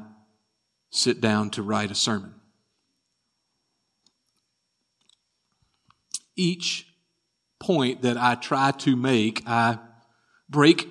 sit 0.91 1.21
down 1.21 1.49
to 1.51 1.63
write 1.63 1.89
a 1.89 1.95
sermon. 1.95 2.35
Each 6.35 6.85
point 7.59 8.01
that 8.01 8.17
I 8.17 8.35
try 8.35 8.71
to 8.71 8.95
make, 8.95 9.43
I 9.47 9.79
break 10.49 10.87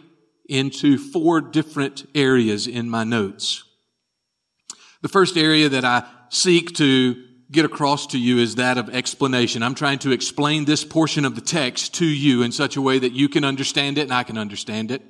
into 0.49 0.99
four 0.99 1.41
different 1.41 2.07
areas 2.15 2.67
in 2.67 2.91
my 2.91 3.05
notes. 3.05 3.65
The 5.03 5.09
first 5.09 5.37
area 5.37 5.69
that 5.69 5.85
I 5.85 6.05
seek 6.29 6.75
to 6.77 7.25
get 7.51 7.65
across 7.65 8.07
to 8.09 8.19
you 8.19 8.39
is 8.39 8.57
that 8.57 8.79
of 8.79 8.89
explanation. 8.91 9.63
I'm 9.63 9.75
trying 9.75 9.99
to 10.01 10.13
explain 10.13 10.65
this 10.65 10.85
portion 10.85 11.25
of 11.25 11.35
the 11.35 11.41
text 11.41 11.95
to 11.95 12.07
you 12.07 12.43
in 12.43 12.53
such 12.53 12.77
a 12.77 12.83
way 12.83 12.99
that 12.99 13.13
you 13.13 13.29
can 13.29 13.45
understand 13.45 13.99
it 13.99 14.03
and 14.03 14.13
I 14.13 14.23
can 14.23 14.39
understand 14.39 14.91
it. 14.91 15.03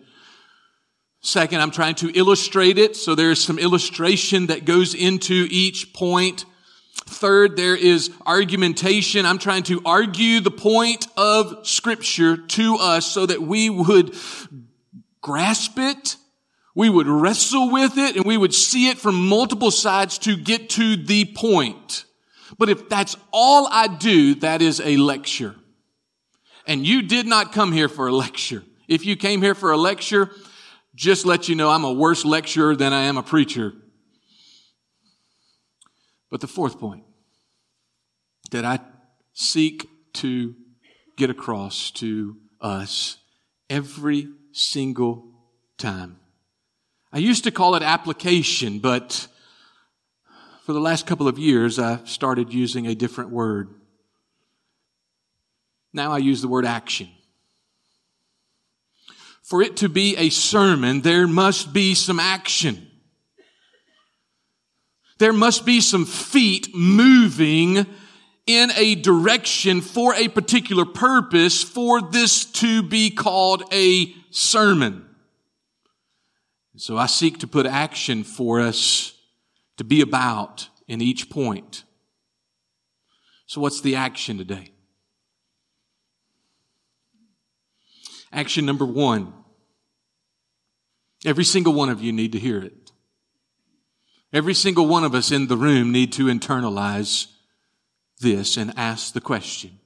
Second, 1.22 1.60
I'm 1.60 1.70
trying 1.70 1.96
to 1.96 2.10
illustrate 2.18 2.78
it, 2.78 2.96
so 2.96 3.14
there's 3.14 3.42
some 3.42 3.58
illustration 3.58 4.46
that 4.46 4.64
goes 4.64 4.94
into 4.94 5.46
each 5.50 5.92
point. 5.92 6.46
Third, 6.94 7.56
there 7.56 7.76
is 7.76 8.10
argumentation. 8.24 9.26
I'm 9.26 9.38
trying 9.38 9.64
to 9.64 9.82
argue 9.84 10.40
the 10.40 10.50
point 10.50 11.06
of 11.18 11.66
scripture 11.66 12.38
to 12.38 12.76
us 12.76 13.06
so 13.06 13.26
that 13.26 13.42
we 13.42 13.68
would 13.68 14.14
grasp 15.20 15.78
it, 15.78 16.16
we 16.74 16.88
would 16.88 17.06
wrestle 17.06 17.70
with 17.70 17.98
it, 17.98 18.16
and 18.16 18.24
we 18.24 18.38
would 18.38 18.54
see 18.54 18.88
it 18.88 18.96
from 18.96 19.28
multiple 19.28 19.70
sides 19.70 20.16
to 20.18 20.36
get 20.36 20.70
to 20.70 20.96
the 20.96 21.26
point. 21.36 22.06
But 22.56 22.70
if 22.70 22.88
that's 22.88 23.16
all 23.32 23.68
I 23.70 23.88
do, 23.88 24.36
that 24.36 24.62
is 24.62 24.80
a 24.80 24.96
lecture. 24.96 25.54
And 26.66 26.86
you 26.86 27.02
did 27.02 27.26
not 27.26 27.52
come 27.52 27.72
here 27.72 27.88
for 27.88 28.06
a 28.06 28.12
lecture. 28.12 28.62
If 28.88 29.04
you 29.04 29.16
came 29.16 29.42
here 29.42 29.54
for 29.54 29.72
a 29.72 29.76
lecture, 29.76 30.30
just 31.00 31.24
let 31.24 31.48
you 31.48 31.54
know 31.54 31.70
I'm 31.70 31.84
a 31.84 31.92
worse 31.92 32.26
lecturer 32.26 32.76
than 32.76 32.92
I 32.92 33.04
am 33.04 33.16
a 33.16 33.22
preacher. 33.22 33.72
But 36.30 36.42
the 36.42 36.46
fourth 36.46 36.78
point 36.78 37.04
that 38.50 38.66
I 38.66 38.80
seek 39.32 39.88
to 40.14 40.54
get 41.16 41.30
across 41.30 41.90
to 41.92 42.36
us 42.60 43.16
every 43.70 44.28
single 44.52 45.24
time. 45.78 46.18
I 47.14 47.18
used 47.18 47.44
to 47.44 47.50
call 47.50 47.76
it 47.76 47.82
application, 47.82 48.78
but 48.78 49.26
for 50.66 50.74
the 50.74 50.80
last 50.80 51.06
couple 51.06 51.26
of 51.26 51.38
years, 51.38 51.78
I 51.78 52.04
started 52.04 52.52
using 52.52 52.86
a 52.86 52.94
different 52.94 53.30
word. 53.30 53.70
Now 55.94 56.12
I 56.12 56.18
use 56.18 56.42
the 56.42 56.48
word 56.48 56.66
action. 56.66 57.08
For 59.50 59.62
it 59.62 59.78
to 59.78 59.88
be 59.88 60.16
a 60.16 60.30
sermon, 60.30 61.00
there 61.00 61.26
must 61.26 61.72
be 61.72 61.96
some 61.96 62.20
action. 62.20 62.88
There 65.18 65.32
must 65.32 65.66
be 65.66 65.80
some 65.80 66.06
feet 66.06 66.72
moving 66.72 67.84
in 68.46 68.70
a 68.76 68.94
direction 68.94 69.80
for 69.80 70.14
a 70.14 70.28
particular 70.28 70.84
purpose 70.84 71.64
for 71.64 72.00
this 72.00 72.44
to 72.44 72.84
be 72.84 73.10
called 73.10 73.64
a 73.72 74.14
sermon. 74.30 75.04
So 76.76 76.96
I 76.96 77.06
seek 77.06 77.40
to 77.40 77.48
put 77.48 77.66
action 77.66 78.22
for 78.22 78.60
us 78.60 79.14
to 79.78 79.82
be 79.82 80.00
about 80.00 80.68
in 80.86 81.00
each 81.02 81.28
point. 81.28 81.82
So 83.46 83.60
what's 83.60 83.80
the 83.80 83.96
action 83.96 84.38
today? 84.38 84.70
Action 88.32 88.64
number 88.64 88.86
one. 88.86 89.34
Every 91.24 91.44
single 91.44 91.74
one 91.74 91.88
of 91.90 92.02
you 92.02 92.12
need 92.12 92.32
to 92.32 92.38
hear 92.38 92.58
it. 92.60 92.92
Every 94.32 94.54
single 94.54 94.86
one 94.86 95.04
of 95.04 95.14
us 95.14 95.32
in 95.32 95.48
the 95.48 95.56
room 95.56 95.92
need 95.92 96.12
to 96.14 96.26
internalize 96.26 97.26
this 98.20 98.56
and 98.56 98.72
ask 98.76 99.12
the 99.12 99.20
question. 99.20 99.78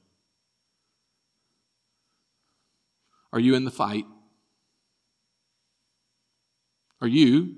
Are 3.33 3.41
you 3.41 3.55
in 3.55 3.65
the 3.65 3.71
fight? 3.71 4.05
Are 7.01 7.09
you 7.09 7.57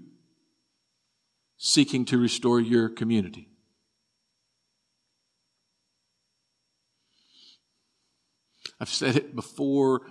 seeking 1.59 2.05
to 2.07 2.19
restore 2.19 2.61
your 2.61 2.89
community? 2.89 3.49
I've 8.81 8.89
said 8.89 9.17
it 9.17 9.35
before. 9.35 10.03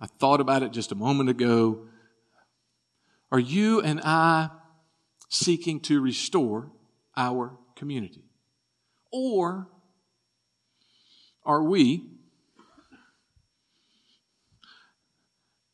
I 0.00 0.06
thought 0.06 0.40
about 0.40 0.62
it 0.62 0.72
just 0.72 0.92
a 0.92 0.96
moment 0.96 1.28
ago. 1.28 1.86
Are 3.32 3.38
you 3.38 3.80
and 3.80 4.00
I 4.02 4.50
seeking 5.28 5.80
to 5.80 6.00
restore 6.00 6.72
our 7.16 7.56
community? 7.76 8.24
Or 9.12 9.68
are 11.44 11.62
we 11.62 12.10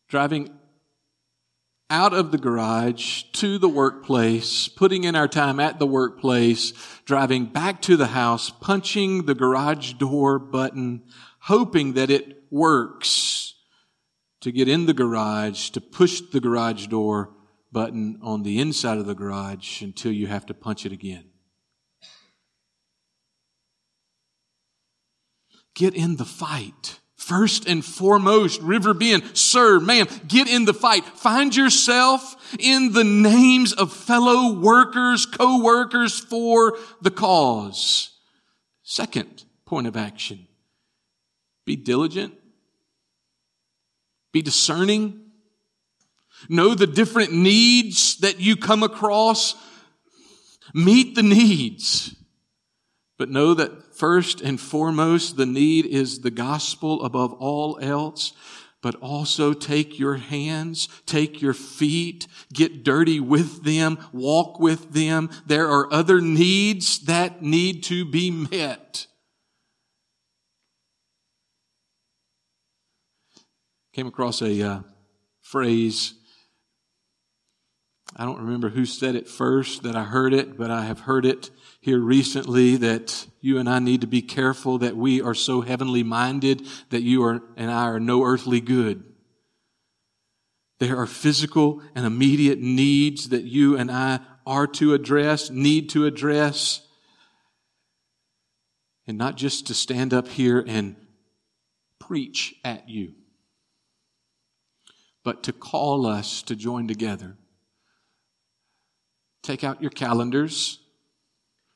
driving 0.08 0.50
out 1.88 2.12
of 2.12 2.32
the 2.32 2.38
garage 2.38 3.22
to 3.32 3.58
the 3.58 3.68
workplace, 3.68 4.68
putting 4.68 5.04
in 5.04 5.14
our 5.14 5.28
time 5.28 5.60
at 5.60 5.78
the 5.78 5.86
workplace, 5.86 6.72
driving 7.04 7.46
back 7.46 7.80
to 7.82 7.96
the 7.96 8.08
house, 8.08 8.50
punching 8.50 9.26
the 9.26 9.34
garage 9.34 9.92
door 9.94 10.38
button, 10.38 11.02
hoping 11.40 11.92
that 11.92 12.10
it 12.10 12.42
works 12.50 13.54
to 14.40 14.50
get 14.50 14.68
in 14.68 14.86
the 14.86 14.94
garage, 14.94 15.70
to 15.70 15.80
push 15.80 16.20
the 16.20 16.40
garage 16.40 16.88
door 16.88 17.35
button 17.76 18.18
on 18.22 18.42
the 18.42 18.58
inside 18.58 18.96
of 18.96 19.04
the 19.04 19.14
garage 19.14 19.82
until 19.82 20.10
you 20.10 20.26
have 20.26 20.46
to 20.46 20.54
punch 20.54 20.86
it 20.86 20.92
again. 20.92 21.24
Get 25.74 25.94
in 25.94 26.16
the 26.16 26.24
fight. 26.24 27.00
First 27.16 27.68
and 27.68 27.84
foremost, 27.84 28.62
River 28.62 28.94
Bend, 28.94 29.36
sir, 29.36 29.78
ma'am, 29.78 30.06
get 30.26 30.48
in 30.48 30.64
the 30.64 30.72
fight. 30.72 31.04
Find 31.04 31.54
yourself 31.54 32.56
in 32.58 32.94
the 32.94 33.04
names 33.04 33.74
of 33.74 33.92
fellow 33.92 34.58
workers, 34.58 35.26
co-workers 35.26 36.18
for 36.18 36.78
the 37.02 37.10
cause. 37.10 38.08
Second 38.84 39.44
point 39.66 39.86
of 39.86 39.98
action. 39.98 40.46
Be 41.66 41.76
diligent. 41.76 42.32
Be 44.32 44.40
discerning. 44.40 45.25
Know 46.48 46.74
the 46.74 46.86
different 46.86 47.32
needs 47.32 48.18
that 48.18 48.40
you 48.40 48.56
come 48.56 48.82
across. 48.82 49.54
Meet 50.74 51.14
the 51.14 51.22
needs. 51.22 52.14
But 53.18 53.30
know 53.30 53.54
that 53.54 53.94
first 53.94 54.40
and 54.40 54.60
foremost, 54.60 55.36
the 55.36 55.46
need 55.46 55.86
is 55.86 56.20
the 56.20 56.30
gospel 56.30 57.02
above 57.02 57.32
all 57.34 57.78
else. 57.80 58.32
But 58.82 58.94
also 58.96 59.52
take 59.52 59.98
your 59.98 60.16
hands, 60.16 60.88
take 61.06 61.40
your 61.40 61.54
feet, 61.54 62.28
get 62.52 62.84
dirty 62.84 63.18
with 63.18 63.64
them, 63.64 63.98
walk 64.12 64.60
with 64.60 64.92
them. 64.92 65.30
There 65.46 65.68
are 65.68 65.92
other 65.92 66.20
needs 66.20 67.00
that 67.06 67.42
need 67.42 67.82
to 67.84 68.04
be 68.04 68.30
met. 68.30 69.06
Came 73.92 74.06
across 74.06 74.42
a 74.42 74.62
uh, 74.62 74.80
phrase 75.40 76.14
I 78.18 78.24
don't 78.24 78.40
remember 78.40 78.70
who 78.70 78.86
said 78.86 79.14
it 79.14 79.28
first 79.28 79.82
that 79.82 79.94
I 79.94 80.04
heard 80.04 80.32
it, 80.32 80.56
but 80.56 80.70
I 80.70 80.86
have 80.86 81.00
heard 81.00 81.26
it 81.26 81.50
here 81.82 81.98
recently 81.98 82.76
that 82.76 83.26
you 83.42 83.58
and 83.58 83.68
I 83.68 83.78
need 83.78 84.00
to 84.00 84.06
be 84.06 84.22
careful 84.22 84.78
that 84.78 84.96
we 84.96 85.20
are 85.20 85.34
so 85.34 85.60
heavenly 85.60 86.02
minded 86.02 86.66
that 86.88 87.02
you 87.02 87.22
are 87.24 87.42
and 87.58 87.70
I 87.70 87.84
are 87.84 88.00
no 88.00 88.24
earthly 88.24 88.62
good. 88.62 89.04
There 90.78 90.96
are 90.96 91.06
physical 91.06 91.82
and 91.94 92.06
immediate 92.06 92.58
needs 92.58 93.28
that 93.28 93.44
you 93.44 93.76
and 93.76 93.90
I 93.90 94.20
are 94.46 94.66
to 94.66 94.94
address, 94.94 95.50
need 95.50 95.90
to 95.90 96.06
address, 96.06 96.86
and 99.06 99.18
not 99.18 99.36
just 99.36 99.66
to 99.66 99.74
stand 99.74 100.14
up 100.14 100.26
here 100.26 100.64
and 100.66 100.96
preach 101.98 102.54
at 102.64 102.88
you, 102.88 103.12
but 105.22 105.42
to 105.42 105.52
call 105.52 106.06
us 106.06 106.42
to 106.44 106.56
join 106.56 106.88
together 106.88 107.36
Take 109.46 109.62
out 109.62 109.80
your 109.80 109.92
calendars, 109.92 110.80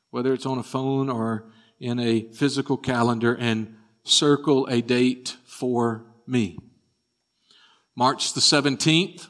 whether 0.09 0.33
it's 0.33 0.45
on 0.45 0.57
a 0.57 0.63
phone 0.63 1.09
or 1.09 1.53
in 1.79 1.99
a 1.99 2.23
physical 2.33 2.75
calendar, 2.75 3.33
and 3.33 3.77
circle 4.03 4.67
a 4.67 4.81
date 4.81 5.37
for 5.45 6.03
me. 6.27 6.57
March 7.95 8.33
the 8.33 8.41
17th, 8.41 9.29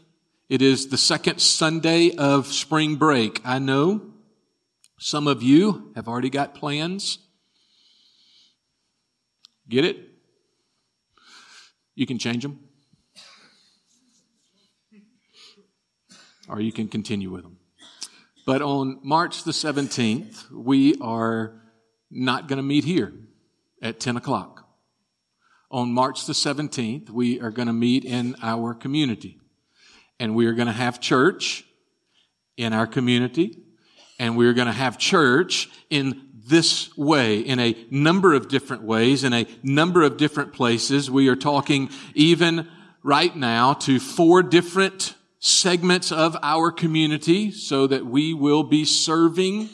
it 0.50 0.64
is 0.64 0.88
the 0.88 0.98
second 0.98 1.39
Sunday 1.39 2.16
of 2.16 2.48
spring 2.48 2.96
break. 2.96 3.42
I 3.46 3.60
know 3.60 4.12
some 4.98 5.28
of 5.28 5.44
you 5.44 5.92
have 5.96 6.08
already 6.08 6.32
got 6.32 6.56
plans. 6.56 7.20
Get 9.70 9.86
it? 9.86 9.98
You 11.94 12.08
can 12.08 12.18
change 12.18 12.42
them. 12.42 12.60
Or 16.50 16.60
you 16.60 16.72
can 16.72 16.88
continue 16.88 17.30
with 17.30 17.44
them. 17.44 17.61
But 18.52 18.62
on 18.62 18.99
March 19.02 19.45
the 19.45 19.54
17th, 19.54 20.52
we 20.52 20.95
are 20.99 21.54
not 22.10 22.49
going 22.49 22.58
to 22.58 22.64
meet 22.64 22.84
here 22.84 23.14
at 23.82 24.02
10 24.02 24.18
o'clock. 24.18 24.68
On 25.72 25.93
March 25.93 26.26
the 26.26 26.34
17th, 26.34 27.10
we 27.10 27.39
are 27.39 27.49
going 27.49 27.70
to 27.70 27.74
meet 27.74 28.04
in 28.04 28.36
our 28.41 28.74
community. 28.74 29.39
And 30.20 30.36
we 30.36 30.47
are 30.47 30.52
going 30.52 30.68
to 30.68 30.74
have 30.74 30.99
church 30.99 31.64
in 32.58 32.74
our 32.74 32.88
community. 32.88 33.58
and 34.20 34.36
we're 34.36 34.52
going 34.52 34.68
to 34.68 34.74
have 34.74 34.97
church 34.97 35.70
in 35.89 36.22
this 36.45 36.97
way, 36.97 37.39
in 37.39 37.58
a 37.58 37.74
number 37.89 38.34
of 38.34 38.49
different 38.49 38.84
ways, 38.84 39.24
in 39.24 39.32
a 39.32 39.47
number 39.64 40.02
of 40.02 40.18
different 40.18 40.52
places. 40.52 41.10
We 41.10 41.30
are 41.30 41.38
talking 41.38 41.89
even 42.16 42.68
right 43.02 43.34
now 43.34 43.76
to 43.76 43.97
four 43.97 44.43
different 44.43 45.16
segments 45.42 46.12
of 46.12 46.38
our 46.42 46.72
community 46.72 47.52
so 47.52 47.88
that 47.88 48.06
we 48.06 48.34
will 48.34 48.64
be 48.64 48.86
serving 48.86 49.70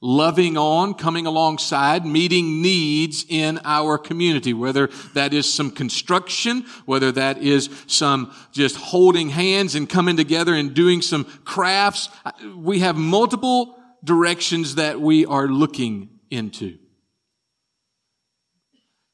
loving 0.00 0.56
on, 0.56 0.94
coming 0.94 1.26
alongside, 1.26 2.06
meeting 2.06 2.62
needs 2.62 3.24
in 3.28 3.58
our 3.64 3.98
community, 3.98 4.54
whether 4.54 4.88
that 5.14 5.34
is 5.34 5.52
some 5.52 5.70
construction, 5.70 6.64
whether 6.86 7.10
that 7.10 7.38
is 7.38 7.68
some 7.86 8.32
just 8.52 8.76
holding 8.76 9.28
hands 9.28 9.74
and 9.74 9.88
coming 9.88 10.16
together 10.16 10.54
and 10.54 10.74
doing 10.74 11.02
some 11.02 11.24
crafts. 11.44 12.08
We 12.56 12.80
have 12.80 12.96
multiple 12.96 13.76
directions 14.04 14.76
that 14.76 15.00
we 15.00 15.26
are 15.26 15.48
looking 15.48 16.10
into. 16.30 16.78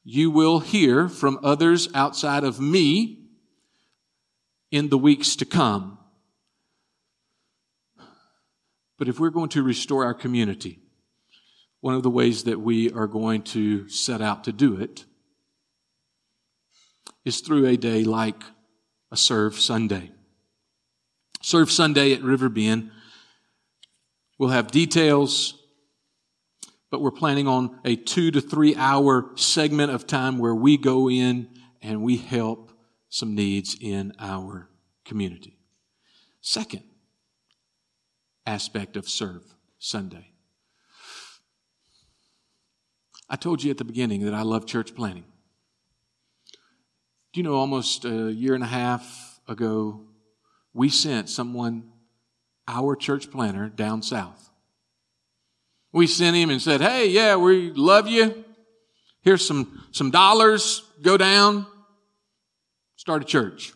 You 0.03 0.29
will 0.29 0.59
hear 0.59 1.09
from 1.09 1.39
others 1.41 1.89
outside 1.95 2.43
of 2.43 2.59
me 2.59 3.24
in 4.75 4.89
the 4.89 4.97
weeks 4.97 5.35
to 5.35 5.45
come 5.45 5.97
but 8.97 9.07
if 9.07 9.19
we're 9.19 9.29
going 9.29 9.49
to 9.49 9.63
restore 9.63 10.05
our 10.05 10.13
community, 10.13 10.79
one 11.81 11.95
of 11.95 12.03
the 12.03 12.09
ways 12.09 12.45
that 12.45 12.61
we 12.61 12.91
are 12.91 13.07
going 13.07 13.43
to 13.43 13.89
set 13.89 14.21
out 14.21 14.45
to 14.45 14.53
do 14.53 14.79
it 14.79 15.05
is 17.25 17.41
through 17.41 17.65
a 17.65 17.77
day 17.77 18.03
like 18.03 18.41
a 19.11 19.17
Serve 19.17 19.59
Sunday. 19.59 20.11
Serve 21.41 21.69
Sunday 21.69 22.13
at 22.13 22.23
Riverbend. 22.23 22.91
We'll 24.39 24.49
have 24.49 24.71
details, 24.71 25.61
but 26.89 27.01
we're 27.01 27.11
planning 27.11 27.47
on 27.47 27.79
a 27.85 27.95
two 27.95 28.31
to 28.31 28.41
three 28.41 28.75
hour 28.75 29.31
segment 29.35 29.91
of 29.91 30.07
time 30.07 30.37
where 30.37 30.55
we 30.55 30.77
go 30.77 31.09
in 31.09 31.49
and 31.81 32.01
we 32.01 32.17
help 32.17 32.64
some 33.15 33.33
needs 33.33 33.77
in 33.79 34.11
our 34.19 34.67
community. 35.05 35.57
Second, 36.41 36.83
aspect 38.45 38.97
of 38.97 39.07
Serve 39.07 39.41
Sunday. 39.79 40.33
I 43.29 43.37
told 43.37 43.63
you 43.63 43.71
at 43.71 43.77
the 43.77 43.85
beginning 43.85 44.25
that 44.25 44.33
I 44.33 44.41
love 44.41 44.65
church 44.65 44.93
planting. 44.93 45.23
Do 47.31 47.39
you 47.39 47.43
know 47.43 47.53
almost 47.55 48.03
a 48.03 48.33
year 48.33 48.53
and 48.53 48.65
a 48.65 48.67
half 48.67 49.39
ago, 49.47 50.01
we 50.73 50.89
sent 50.89 51.29
someone, 51.29 51.93
our 52.67 52.97
church 52.97 53.31
planter, 53.31 53.69
down 53.69 54.01
south. 54.01 54.49
We 55.93 56.07
sent 56.07 56.35
him 56.35 56.49
and 56.49 56.61
said, 56.61 56.81
Hey, 56.81 57.07
yeah, 57.07 57.37
we 57.37 57.71
love 57.71 58.09
you. 58.09 58.43
Here's 59.21 59.47
some, 59.47 59.85
some 59.93 60.11
dollars. 60.11 60.83
Go 61.01 61.15
down. 61.15 61.65
Start 63.05 63.21
a 63.21 63.25
church. 63.25 63.71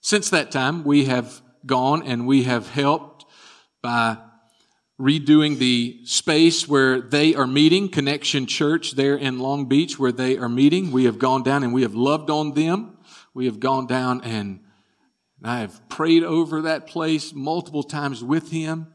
Since 0.00 0.30
that 0.30 0.52
time, 0.52 0.84
we 0.84 1.06
have 1.06 1.42
gone 1.66 2.06
and 2.06 2.28
we 2.28 2.44
have 2.44 2.68
helped 2.68 3.24
by 3.82 4.18
redoing 5.00 5.58
the 5.58 5.98
space 6.04 6.68
where 6.68 7.00
they 7.00 7.34
are 7.34 7.48
meeting, 7.48 7.88
Connection 7.88 8.46
Church 8.46 8.92
there 8.92 9.16
in 9.16 9.40
Long 9.40 9.66
Beach 9.66 9.98
where 9.98 10.12
they 10.12 10.38
are 10.38 10.48
meeting. 10.48 10.92
We 10.92 11.06
have 11.06 11.18
gone 11.18 11.42
down 11.42 11.64
and 11.64 11.74
we 11.74 11.82
have 11.82 11.96
loved 11.96 12.30
on 12.30 12.52
them. 12.52 12.98
We 13.34 13.46
have 13.46 13.58
gone 13.58 13.88
down 13.88 14.20
and 14.22 14.60
I 15.42 15.58
have 15.58 15.88
prayed 15.88 16.22
over 16.22 16.62
that 16.62 16.86
place 16.86 17.34
multiple 17.34 17.82
times 17.82 18.22
with 18.22 18.52
him. 18.52 18.94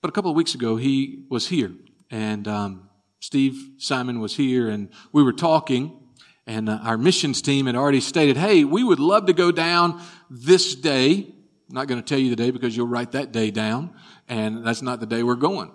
But 0.00 0.08
a 0.08 0.12
couple 0.12 0.30
of 0.30 0.36
weeks 0.36 0.54
ago, 0.54 0.76
he 0.76 1.24
was 1.28 1.48
here 1.48 1.72
and 2.12 2.46
um, 2.46 2.90
Steve 3.18 3.60
Simon 3.78 4.20
was 4.20 4.36
here 4.36 4.68
and 4.68 4.88
we 5.12 5.24
were 5.24 5.32
talking 5.32 5.98
and 6.46 6.68
uh, 6.68 6.78
our 6.82 6.98
missions 6.98 7.42
team 7.42 7.66
had 7.66 7.76
already 7.76 8.00
stated, 8.00 8.36
hey, 8.36 8.64
we 8.64 8.82
would 8.82 9.00
love 9.00 9.26
to 9.26 9.32
go 9.32 9.52
down 9.52 10.00
this 10.30 10.74
day 10.74 11.32
I'm 11.72 11.76
not 11.76 11.88
going 11.88 12.02
to 12.02 12.06
tell 12.06 12.18
you 12.18 12.28
the 12.28 12.36
day 12.36 12.50
because 12.50 12.76
you'll 12.76 12.86
write 12.86 13.12
that 13.12 13.32
day 13.32 13.50
down, 13.50 13.94
and 14.28 14.62
that's 14.62 14.82
not 14.82 15.00
the 15.00 15.06
day 15.06 15.22
we're 15.22 15.36
going. 15.36 15.72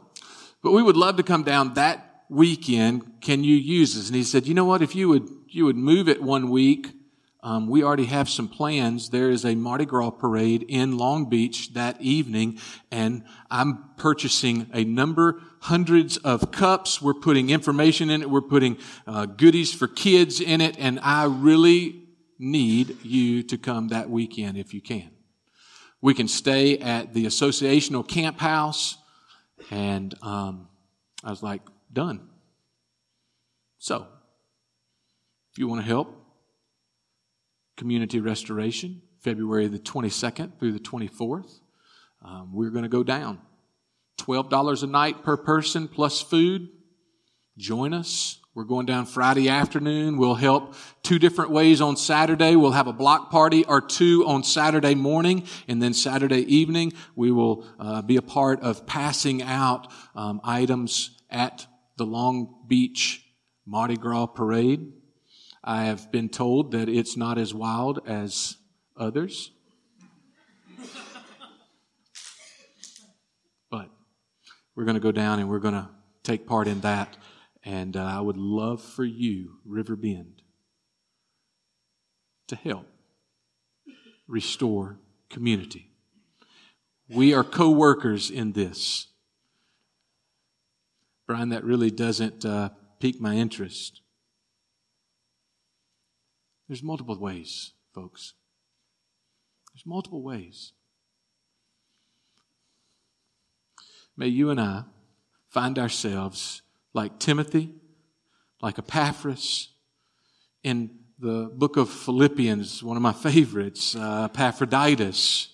But 0.61 0.73
we 0.73 0.83
would 0.83 0.95
love 0.95 1.17
to 1.17 1.23
come 1.23 1.41
down 1.41 1.73
that 1.73 2.25
weekend. 2.29 3.19
Can 3.19 3.43
you 3.43 3.55
use 3.55 3.95
this? 3.95 4.05
And 4.05 4.15
he 4.15 4.21
said, 4.21 4.45
you 4.45 4.53
know 4.53 4.65
what? 4.65 4.83
If 4.83 4.93
you 4.93 5.09
would, 5.09 5.27
you 5.47 5.65
would 5.65 5.75
move 5.75 6.07
it 6.07 6.21
one 6.21 6.51
week. 6.51 6.93
Um, 7.41 7.67
we 7.67 7.81
already 7.81 8.05
have 8.05 8.29
some 8.29 8.47
plans. 8.47 9.09
There 9.09 9.31
is 9.31 9.43
a 9.43 9.55
Mardi 9.55 9.85
Gras 9.85 10.11
parade 10.11 10.65
in 10.69 10.99
Long 10.99 11.29
Beach 11.29 11.73
that 11.73 11.99
evening, 11.99 12.59
and 12.91 13.23
I'm 13.49 13.85
purchasing 13.97 14.69
a 14.75 14.83
number, 14.83 15.41
hundreds 15.67 16.15
of 16.17 16.51
cups. 16.51 17.01
We're 17.01 17.13
putting 17.13 17.49
information 17.49 18.09
in 18.09 18.21
it. 18.21 18.29
We're 18.29 18.41
putting 18.41 18.77
uh, 19.05 19.25
goodies 19.25 19.73
for 19.73 19.87
kids 19.87 20.39
in 20.39 20.61
it, 20.61 20.77
and 20.79 20.97
I 21.01 21.25
really 21.25 22.03
need 22.39 23.03
you 23.03 23.43
to 23.43 23.57
come 23.57 23.89
that 23.89 24.09
weekend 24.09 24.57
if 24.57 24.73
you 24.73 24.81
can. 24.81 25.11
We 26.01 26.13
can 26.13 26.27
stay 26.29 26.77
at 26.77 27.13
the 27.13 27.25
associational 27.25 28.07
camp 28.07 28.39
house. 28.39 28.97
And 29.69 30.13
um, 30.21 30.69
I 31.23 31.31
was 31.31 31.43
like, 31.43 31.61
done. 31.91 32.29
So, 33.79 34.07
if 35.51 35.57
you 35.57 35.67
want 35.67 35.81
to 35.81 35.87
help, 35.87 36.15
community 37.75 38.19
restoration, 38.19 39.01
February 39.19 39.67
the 39.67 39.79
22nd 39.79 40.59
through 40.59 40.71
the 40.71 40.79
24th, 40.79 41.59
um, 42.23 42.51
we're 42.53 42.69
going 42.69 42.83
to 42.83 42.89
go 42.89 43.03
down. 43.03 43.41
$12 44.17 44.83
a 44.83 44.87
night 44.87 45.23
per 45.23 45.37
person 45.37 45.87
plus 45.87 46.21
food. 46.21 46.69
Join 47.57 47.93
us. 47.93 48.39
We're 48.57 48.63
going 48.63 48.87
down 48.87 49.05
Friday 49.05 49.49
afternoon. 49.49 50.17
We'll 50.17 50.33
help 50.33 50.73
two 51.03 51.19
different 51.19 51.51
ways 51.51 51.79
on 51.79 51.95
Saturday. 51.95 52.55
We'll 52.55 52.71
have 52.71 52.87
a 52.87 52.93
block 52.93 53.29
party 53.29 53.63
or 53.65 53.81
two 53.81 54.25
on 54.25 54.43
Saturday 54.43 54.95
morning, 54.95 55.45
and 55.67 55.79
then 55.79 55.93
Saturday 55.93 56.41
evening 56.41 56.93
we 57.15 57.31
will 57.31 57.67
uh, 57.79 58.01
be 58.01 58.15
a 58.17 58.21
part 58.23 58.59
of 58.61 58.87
passing 58.87 59.43
out 59.43 59.91
um, 60.15 60.41
items 60.43 61.11
at 61.29 61.67
the 61.97 62.05
Long 62.05 62.63
Beach 62.67 63.23
Mardi 63.67 63.95
Gras 63.95 64.25
parade. 64.25 64.91
I 65.63 65.83
have 65.83 66.11
been 66.11 66.29
told 66.29 66.71
that 66.71 66.89
it's 66.89 67.17
not 67.17 67.37
as 67.37 67.53
wild 67.53 67.99
as 68.07 68.55
others. 68.95 69.51
but 73.69 73.89
we're 74.77 74.85
going 74.85 74.93
to 74.93 75.01
go 75.01 75.11
down 75.11 75.39
and 75.39 75.49
we're 75.49 75.57
going 75.57 75.73
to 75.73 75.89
take 76.23 76.45
part 76.45 76.67
in 76.67 76.81
that. 76.81 77.17
And 77.63 77.97
uh, 77.97 78.03
I 78.03 78.21
would 78.21 78.37
love 78.37 78.79
for 78.81 79.03
you, 79.03 79.57
Riverbend, 79.65 80.43
to 82.47 82.55
help 82.55 82.85
restore 84.27 84.99
community. 85.31 85.89
We 87.09 87.33
are 87.33 87.43
co 87.43 87.71
workers 87.71 88.29
in 88.29 88.51
this. 88.51 89.07
Brian, 91.25 91.49
that 91.49 91.63
really 91.63 91.89
doesn't 91.89 92.45
uh, 92.45 92.69
pique 92.99 93.19
my 93.19 93.33
interest. 93.33 94.01
There's 96.69 96.83
multiple 96.83 97.17
ways, 97.19 97.73
folks. 97.95 98.33
There's 99.73 99.87
multiple 99.87 100.21
ways. 100.21 100.73
May 104.17 104.27
you 104.27 104.49
and 104.49 104.59
I 104.59 104.83
find 105.49 105.77
ourselves 105.77 106.63
like 106.93 107.19
Timothy, 107.19 107.69
like 108.61 108.79
Epaphras. 108.79 109.69
In 110.63 110.89
the 111.19 111.51
book 111.53 111.77
of 111.77 111.89
Philippians, 111.89 112.83
one 112.83 112.97
of 112.97 113.03
my 113.03 113.13
favorites, 113.13 113.95
uh, 113.95 114.27
Epaphroditus, 114.31 115.49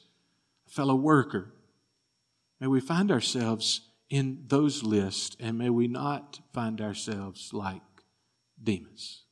a 0.66 0.70
fellow 0.70 0.96
worker. 0.96 1.54
May 2.62 2.68
we 2.68 2.80
find 2.80 3.12
ourselves 3.12 3.82
in 4.10 4.46
those 4.48 4.82
lists, 4.82 5.36
and 5.40 5.58
may 5.58 5.70
we 5.70 5.88
not 5.88 6.40
find 6.54 6.80
ourselves 6.80 7.52
like 7.54 7.82
Demas. 8.62 9.24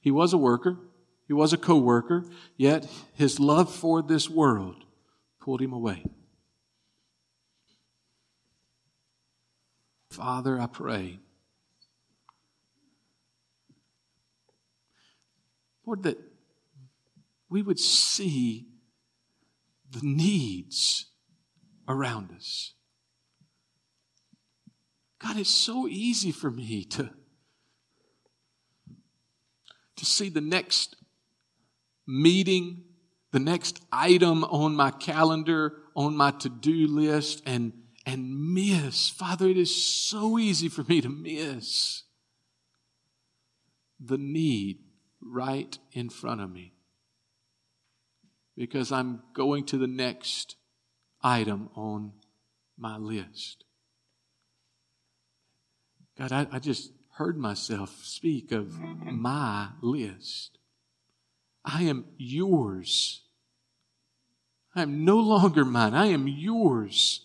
He 0.00 0.10
was 0.10 0.32
a 0.32 0.38
worker, 0.38 0.78
he 1.26 1.34
was 1.34 1.52
a 1.52 1.58
co 1.58 1.76
worker, 1.76 2.24
yet 2.56 2.86
his 3.12 3.38
love 3.38 3.74
for 3.74 4.02
this 4.02 4.30
world 4.30 4.84
pulled 5.40 5.60
him 5.60 5.72
away. 5.72 6.04
Father, 10.14 10.60
I 10.60 10.66
pray, 10.66 11.18
Lord, 15.84 16.04
that 16.04 16.18
we 17.48 17.62
would 17.62 17.80
see 17.80 18.68
the 19.90 20.02
needs 20.04 21.06
around 21.88 22.30
us. 22.30 22.74
God, 25.20 25.36
it's 25.36 25.50
so 25.50 25.88
easy 25.88 26.30
for 26.30 26.50
me 26.50 26.84
to, 26.84 27.10
to 29.96 30.04
see 30.04 30.28
the 30.28 30.40
next 30.40 30.94
meeting, 32.06 32.84
the 33.32 33.40
next 33.40 33.80
item 33.90 34.44
on 34.44 34.76
my 34.76 34.92
calendar, 34.92 35.72
on 35.96 36.16
my 36.16 36.30
to-do 36.30 36.86
list, 36.86 37.42
and, 37.46 37.72
and 38.06 38.54
miss. 38.54 39.08
Father, 39.08 39.48
it 39.48 39.56
is 39.56 39.74
so 39.74 40.38
easy 40.38 40.68
for 40.68 40.84
me 40.84 41.00
to 41.00 41.08
miss 41.08 42.02
the 43.98 44.18
need 44.18 44.78
right 45.20 45.78
in 45.92 46.10
front 46.10 46.40
of 46.40 46.50
me 46.50 46.74
because 48.56 48.92
I'm 48.92 49.22
going 49.32 49.64
to 49.66 49.78
the 49.78 49.86
next 49.86 50.56
item 51.22 51.70
on 51.74 52.12
my 52.76 52.96
list. 52.96 53.64
God, 56.18 56.32
I, 56.32 56.46
I 56.52 56.58
just 56.58 56.92
heard 57.14 57.38
myself 57.38 58.02
speak 58.02 58.52
of 58.52 58.78
my 58.78 59.68
list. 59.80 60.58
I 61.64 61.84
am 61.84 62.04
yours. 62.16 63.22
I 64.74 64.82
am 64.82 65.04
no 65.04 65.16
longer 65.16 65.64
mine. 65.64 65.94
I 65.94 66.06
am 66.06 66.28
yours. 66.28 67.23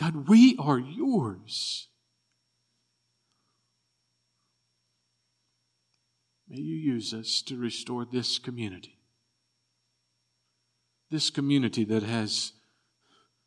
God, 0.00 0.28
we 0.28 0.56
are 0.58 0.78
yours. 0.78 1.88
May 6.48 6.62
you 6.62 6.74
use 6.74 7.12
us 7.12 7.42
to 7.42 7.58
restore 7.58 8.06
this 8.06 8.38
community. 8.38 8.98
This 11.10 11.28
community 11.28 11.84
that 11.84 12.02
has 12.02 12.54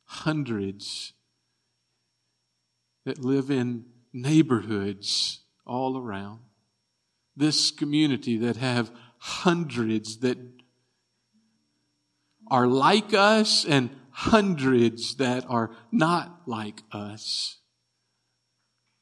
hundreds 0.04 1.14
that 3.04 3.18
live 3.18 3.50
in 3.50 3.86
neighborhoods 4.14 5.40
all 5.66 5.98
around. 5.98 6.42
This 7.36 7.72
community 7.72 8.38
that 8.38 8.58
have 8.58 8.92
hundreds 9.18 10.18
that 10.18 10.38
are 12.52 12.68
like 12.68 13.16
us 13.16 13.66
and 13.66 13.90
hundreds 14.14 15.16
that 15.16 15.46
are 15.50 15.72
not 15.92 16.42
like 16.46 16.82
us. 16.92 17.58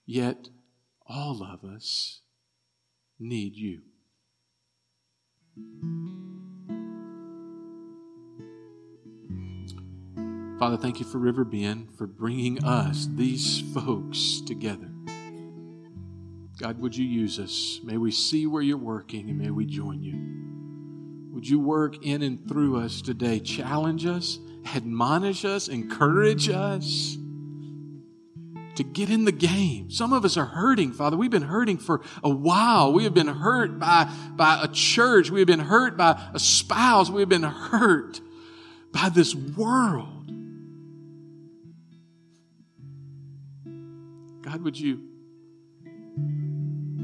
Yet 0.06 0.50
all 1.06 1.44
of 1.44 1.64
us 1.64 2.22
need 3.20 3.56
you. 3.56 3.82
Father, 10.58 10.78
thank 10.78 11.00
you 11.00 11.06
for 11.06 11.18
River 11.18 11.44
Bend 11.44 11.90
for 11.98 12.06
bringing 12.06 12.64
us, 12.64 13.08
these 13.16 13.62
folks, 13.74 14.42
together. 14.46 14.90
God, 16.60 16.80
would 16.80 16.96
you 16.96 17.06
use 17.06 17.40
us? 17.40 17.80
May 17.84 17.98
we 17.98 18.12
see 18.12 18.46
where 18.46 18.62
you're 18.62 18.78
working 18.78 19.28
and 19.30 19.40
may 19.40 19.50
we 19.50 19.66
join 19.66 20.04
you. 20.04 21.34
Would 21.34 21.50
you 21.50 21.60
work 21.60 22.06
in 22.06 22.22
and 22.22 22.48
through 22.48 22.78
us 22.78 23.02
today? 23.02 23.40
Challenge 23.40 24.06
us, 24.06 24.38
admonish 24.66 25.46
us, 25.46 25.68
encourage 25.68 26.50
us 26.50 27.18
to 28.76 28.84
get 28.84 29.10
in 29.10 29.26
the 29.26 29.32
game. 29.32 29.92
Some 29.92 30.14
of 30.14 30.24
us 30.26 30.38
are 30.38 30.46
hurting, 30.46 30.94
Father. 30.94 31.18
We've 31.18 31.32
been 31.32 31.42
hurting 31.42 31.78
for 31.78 32.02
a 32.24 32.30
while. 32.30 32.94
We 32.94 33.04
have 33.04 33.14
been 33.14 33.28
hurt 33.28 33.80
by, 33.80 34.12
by 34.36 34.62
a 34.64 34.68
church. 34.68 35.30
We 35.30 35.40
have 35.40 35.48
been 35.48 35.60
hurt 35.60 35.98
by 35.98 36.22
a 36.34 36.40
spouse. 36.40 37.10
We 37.10 37.22
have 37.22 37.30
been 37.30 37.44
hurt 37.44 38.22
by 38.92 39.10
this 39.10 39.36
world. 39.36 40.08
God, 44.42 44.62
would 44.64 44.80
you 44.80 45.02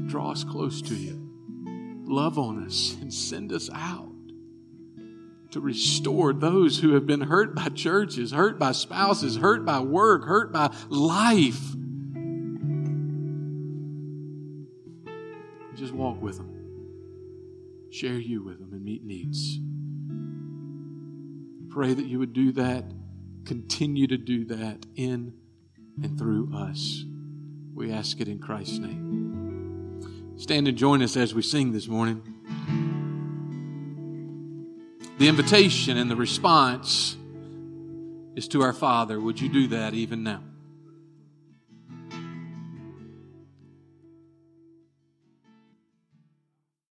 draw 0.06 0.32
us 0.32 0.44
close 0.44 0.82
to 0.82 0.94
you? 0.94 1.24
Love 2.06 2.38
on 2.38 2.64
us 2.64 2.96
and 3.00 3.12
send 3.12 3.52
us 3.52 3.68
out 3.72 4.07
to 5.50 5.60
restore 5.60 6.32
those 6.32 6.78
who 6.78 6.94
have 6.94 7.06
been 7.06 7.22
hurt 7.22 7.54
by 7.54 7.68
churches, 7.68 8.32
hurt 8.32 8.58
by 8.58 8.72
spouses, 8.72 9.36
hurt 9.36 9.64
by 9.64 9.80
work, 9.80 10.24
hurt 10.24 10.52
by 10.52 10.74
life. 10.88 11.74
Just 15.74 15.92
walk 15.92 16.20
with 16.20 16.36
them, 16.36 17.88
share 17.90 18.18
you 18.18 18.42
with 18.42 18.58
them, 18.58 18.72
and 18.72 18.84
meet 18.84 19.04
needs. 19.04 19.58
Pray 21.70 21.94
that 21.94 22.06
you 22.06 22.18
would 22.18 22.32
do 22.32 22.52
that, 22.52 22.84
continue 23.44 24.06
to 24.08 24.16
do 24.16 24.44
that 24.46 24.84
in 24.96 25.32
and 26.02 26.18
through 26.18 26.52
us. 26.54 27.04
We 27.74 27.92
ask 27.92 28.20
it 28.20 28.28
in 28.28 28.40
Christ's 28.40 28.78
name. 28.78 30.34
Stand 30.36 30.68
and 30.68 30.76
join 30.76 31.02
us 31.02 31.16
as 31.16 31.34
we 31.34 31.42
sing 31.42 31.72
this 31.72 31.88
morning. 31.88 32.22
The 35.18 35.26
invitation 35.26 35.96
and 35.96 36.08
the 36.08 36.14
response 36.14 37.16
is 38.36 38.46
to 38.48 38.62
our 38.62 38.72
Father. 38.72 39.20
Would 39.20 39.40
you 39.40 39.48
do 39.48 39.66
that 39.68 39.92
even 39.92 40.22
now? 40.22 40.42